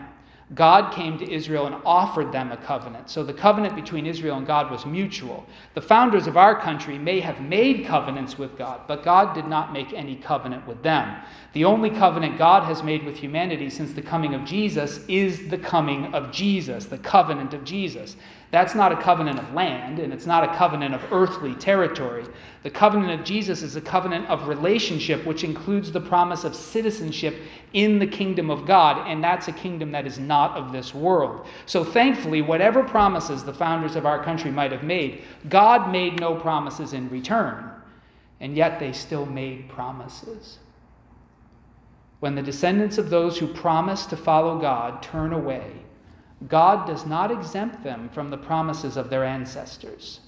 God 0.54 0.92
came 0.92 1.18
to 1.18 1.32
Israel 1.32 1.66
and 1.66 1.76
offered 1.86 2.30
them 2.30 2.52
a 2.52 2.56
covenant. 2.56 3.08
So 3.08 3.22
the 3.22 3.32
covenant 3.32 3.74
between 3.74 4.04
Israel 4.04 4.36
and 4.36 4.46
God 4.46 4.70
was 4.70 4.84
mutual. 4.84 5.46
The 5.74 5.80
founders 5.80 6.26
of 6.26 6.36
our 6.36 6.60
country 6.60 6.98
may 6.98 7.20
have 7.20 7.40
made 7.40 7.86
covenants 7.86 8.36
with 8.36 8.58
God, 8.58 8.82
but 8.86 9.02
God 9.02 9.34
did 9.34 9.46
not 9.46 9.72
make 9.72 9.92
any 9.94 10.16
covenant 10.16 10.66
with 10.66 10.82
them. 10.82 11.22
The 11.54 11.64
only 11.64 11.88
covenant 11.90 12.36
God 12.36 12.64
has 12.64 12.82
made 12.82 13.04
with 13.04 13.16
humanity 13.16 13.70
since 13.70 13.92
the 13.92 14.02
coming 14.02 14.34
of 14.34 14.44
Jesus 14.44 15.06
is 15.08 15.48
the 15.48 15.58
coming 15.58 16.12
of 16.12 16.30
Jesus, 16.32 16.86
the 16.86 16.98
covenant 16.98 17.54
of 17.54 17.64
Jesus. 17.64 18.16
That's 18.52 18.74
not 18.74 18.92
a 18.92 19.00
covenant 19.00 19.38
of 19.38 19.54
land, 19.54 19.98
and 19.98 20.12
it's 20.12 20.26
not 20.26 20.44
a 20.44 20.54
covenant 20.54 20.94
of 20.94 21.02
earthly 21.10 21.54
territory. 21.54 22.26
The 22.62 22.68
covenant 22.68 23.18
of 23.18 23.24
Jesus 23.24 23.62
is 23.62 23.76
a 23.76 23.80
covenant 23.80 24.28
of 24.28 24.46
relationship, 24.46 25.24
which 25.24 25.42
includes 25.42 25.90
the 25.90 26.02
promise 26.02 26.44
of 26.44 26.54
citizenship 26.54 27.34
in 27.72 27.98
the 27.98 28.06
kingdom 28.06 28.50
of 28.50 28.66
God, 28.66 29.08
and 29.08 29.24
that's 29.24 29.48
a 29.48 29.52
kingdom 29.52 29.92
that 29.92 30.06
is 30.06 30.18
not 30.18 30.54
of 30.54 30.70
this 30.70 30.94
world. 30.94 31.46
So, 31.64 31.82
thankfully, 31.82 32.42
whatever 32.42 32.84
promises 32.84 33.42
the 33.42 33.54
founders 33.54 33.96
of 33.96 34.04
our 34.04 34.22
country 34.22 34.50
might 34.50 34.70
have 34.70 34.84
made, 34.84 35.22
God 35.48 35.90
made 35.90 36.20
no 36.20 36.34
promises 36.34 36.92
in 36.92 37.08
return, 37.08 37.70
and 38.38 38.54
yet 38.54 38.78
they 38.78 38.92
still 38.92 39.24
made 39.24 39.70
promises. 39.70 40.58
When 42.20 42.34
the 42.34 42.42
descendants 42.42 42.98
of 42.98 43.08
those 43.08 43.38
who 43.38 43.46
promise 43.46 44.04
to 44.06 44.16
follow 44.18 44.58
God 44.60 45.02
turn 45.02 45.32
away, 45.32 45.81
God 46.48 46.86
does 46.86 47.06
not 47.06 47.30
exempt 47.30 47.84
them 47.84 48.08
from 48.08 48.30
the 48.30 48.38
promises 48.38 48.96
of 48.96 49.10
their 49.10 49.24
ancestors. 49.24 50.20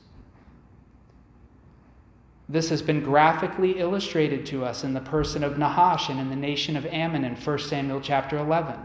This 2.48 2.68
has 2.68 2.82
been 2.82 3.02
graphically 3.02 3.78
illustrated 3.78 4.44
to 4.46 4.64
us 4.64 4.84
in 4.84 4.92
the 4.92 5.00
person 5.00 5.42
of 5.42 5.58
Nahash 5.58 6.10
and 6.10 6.20
in 6.20 6.28
the 6.28 6.36
nation 6.36 6.76
of 6.76 6.84
Ammon 6.86 7.24
in 7.24 7.36
1 7.36 7.58
Samuel 7.58 8.00
chapter 8.00 8.36
11. 8.36 8.78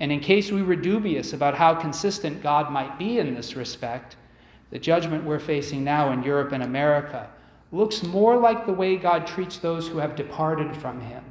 And 0.00 0.10
in 0.10 0.18
case 0.20 0.50
we 0.50 0.62
were 0.62 0.74
dubious 0.74 1.32
about 1.32 1.54
how 1.54 1.74
consistent 1.74 2.42
God 2.42 2.72
might 2.72 2.98
be 2.98 3.18
in 3.18 3.34
this 3.34 3.54
respect, 3.54 4.16
the 4.70 4.78
judgment 4.78 5.24
we're 5.24 5.38
facing 5.38 5.84
now 5.84 6.10
in 6.10 6.24
Europe 6.24 6.50
and 6.50 6.64
America 6.64 7.30
looks 7.70 8.02
more 8.02 8.36
like 8.36 8.66
the 8.66 8.72
way 8.72 8.96
God 8.96 9.26
treats 9.26 9.58
those 9.58 9.86
who 9.86 9.98
have 9.98 10.16
departed 10.16 10.76
from 10.76 11.00
Him 11.00 11.24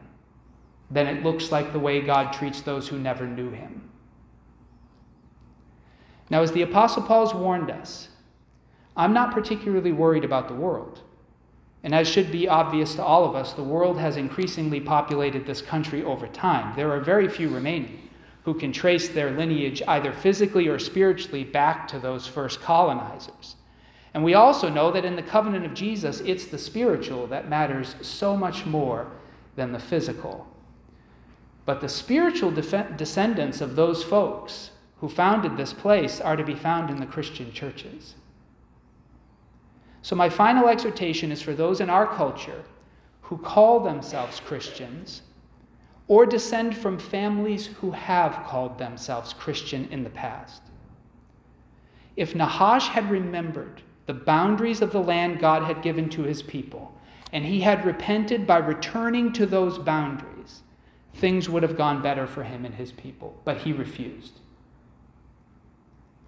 than 0.89 1.08
it 1.08 1.23
looks 1.23 1.52
like 1.52 1.73
the 1.73 1.80
way 1.80 1.99
God 1.99 2.32
treats 2.32 2.62
those 2.62 2.88
who 2.88 2.99
never 2.99 3.28
knew 3.28 3.49
Him. 3.49 3.89
Now, 6.34 6.41
as 6.41 6.52
the 6.52 6.63
Apostle 6.63 7.04
Paul's 7.04 7.32
warned 7.32 7.69
us, 7.69 8.08
I'm 8.98 9.13
not 9.13 9.36
particularly 9.36 9.91
worried 9.91 10.26
about 10.26 10.48
the 10.48 10.56
world. 10.56 11.02
And 11.84 11.93
as 11.93 12.08
should 12.08 12.32
be 12.32 12.48
obvious 12.48 12.96
to 12.96 13.04
all 13.04 13.24
of 13.26 13.36
us, 13.36 13.54
the 13.54 13.62
world 13.62 14.00
has 14.00 14.17
increasingly 14.17 14.82
populated 14.82 15.46
this 15.46 15.62
country 15.62 16.04
over 16.04 16.26
time. 16.26 16.76
There 16.76 16.91
are 16.91 17.00
very 17.00 17.28
few 17.28 17.50
remaining 17.50 18.10
who 18.46 18.56
can 18.56 18.72
trace 18.72 19.10
their 19.10 19.30
lineage 19.30 19.84
either 19.88 20.12
physically 20.12 20.67
or 20.67 20.80
spiritually 20.80 21.43
back 21.43 21.88
to 21.89 22.00
those 22.00 22.26
first 22.26 22.62
colonizers. 22.62 23.56
And 24.15 24.24
we 24.24 24.34
also 24.34 24.69
know 24.69 24.91
that 24.91 25.06
in 25.06 25.15
the 25.15 25.22
covenant 25.22 25.67
of 25.67 25.76
Jesus, 25.76 26.19
it's 26.22 26.48
the 26.48 26.58
spiritual 26.58 27.28
that 27.28 27.48
matters 27.48 27.96
so 28.02 28.36
much 28.36 28.65
more 28.65 29.06
than 29.56 29.72
the 29.72 29.78
physical. 29.78 30.48
But 31.67 31.80
the 31.80 31.89
spiritual 31.89 32.50
descendants 32.50 33.62
of 33.62 33.76
those 33.76 34.04
folks 34.04 34.72
who 35.04 35.10
founded 35.10 35.58
this 35.58 35.74
place 35.74 36.22
are 36.22 36.38
to 36.38 36.46
be 36.46 36.56
found 36.56 36.89
in 36.89 36.96
the 36.96 37.06
Christian 37.06 37.52
churches. 37.52 38.16
So, 40.02 40.16
my 40.16 40.30
final 40.30 40.70
exhortation 40.70 41.30
is 41.30 41.42
for 41.42 41.54
those 41.54 41.82
in 41.82 41.89
our 41.89 42.08
culture 42.08 42.63
who 43.20 43.38
call 43.38 43.82
themselves 43.82 44.39
Christians 44.39 45.24
or 46.08 46.26
descend 46.26 46.78
from 46.78 46.98
families 46.98 47.66
who 47.66 47.92
have 47.92 48.46
called 48.48 48.78
themselves 48.78 49.34
Christian 49.34 49.89
in 49.92 50.06
the 50.06 50.10
past. 50.10 50.62
If 52.16 52.34
Nahash 52.34 52.88
had 52.88 53.12
remembered 53.12 53.82
the 54.06 54.13
boundaries 54.13 54.82
of 54.82 54.94
the 54.94 55.04
land 55.04 55.38
God 55.38 55.63
had 55.63 55.82
given 55.82 56.08
to 56.12 56.24
his 56.24 56.42
people, 56.42 56.98
and 57.34 57.44
he 57.44 57.60
had 57.60 57.86
repented 57.86 58.48
by 58.48 58.60
returning 58.60 59.34
to 59.34 59.46
those 59.46 59.78
boundaries, 59.78 60.62
things 61.16 61.50
would 61.50 61.63
have 61.63 61.76
gone 61.76 62.02
better 62.02 62.26
for 62.26 62.44
him 62.44 62.63
and 62.63 62.76
his 62.76 62.94
people. 62.94 63.38
But 63.44 63.58
he 63.58 63.74
refused. 63.74 64.39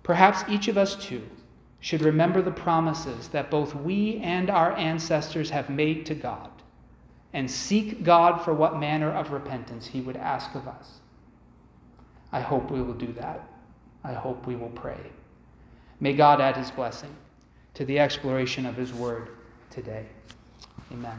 Perhaps 0.06 0.44
each 0.48 0.68
of 0.68 0.78
us, 0.78 0.96
too, 0.96 1.24
should 1.80 2.04
remember 2.04 2.40
the 2.40 2.52
promises 2.52 3.30
that 3.30 3.50
both 3.50 3.74
we 3.74 4.18
and 4.18 4.52
our 4.52 4.72
ancestors 4.74 5.50
have 5.50 5.68
made 5.68 6.06
to 6.06 6.14
God 6.14 6.52
and 7.34 7.50
seek 7.50 8.04
God 8.04 8.38
for 8.38 8.54
what 8.54 8.80
manner 8.80 9.12
of 9.12 9.32
repentance 9.32 9.88
he 9.88 10.02
would 10.02 10.16
ask 10.16 10.54
of 10.54 10.68
us. 10.68 11.00
I 12.32 12.40
hope 12.40 12.70
we 12.70 12.84
will 12.84 12.94
do 12.94 13.12
that. 13.14 13.50
I 14.04 14.14
hope 14.14 14.46
we 14.46 14.56
will 14.56 14.70
pray. 14.70 15.00
May 16.00 16.14
God 16.14 16.40
add 16.40 16.56
his 16.56 16.70
blessing 16.70 17.16
to 17.74 17.84
the 17.84 17.98
exploration 17.98 18.68
of 18.68 18.78
his 18.78 18.94
word 18.94 19.30
today. 19.72 20.06
Amen. 20.92 21.18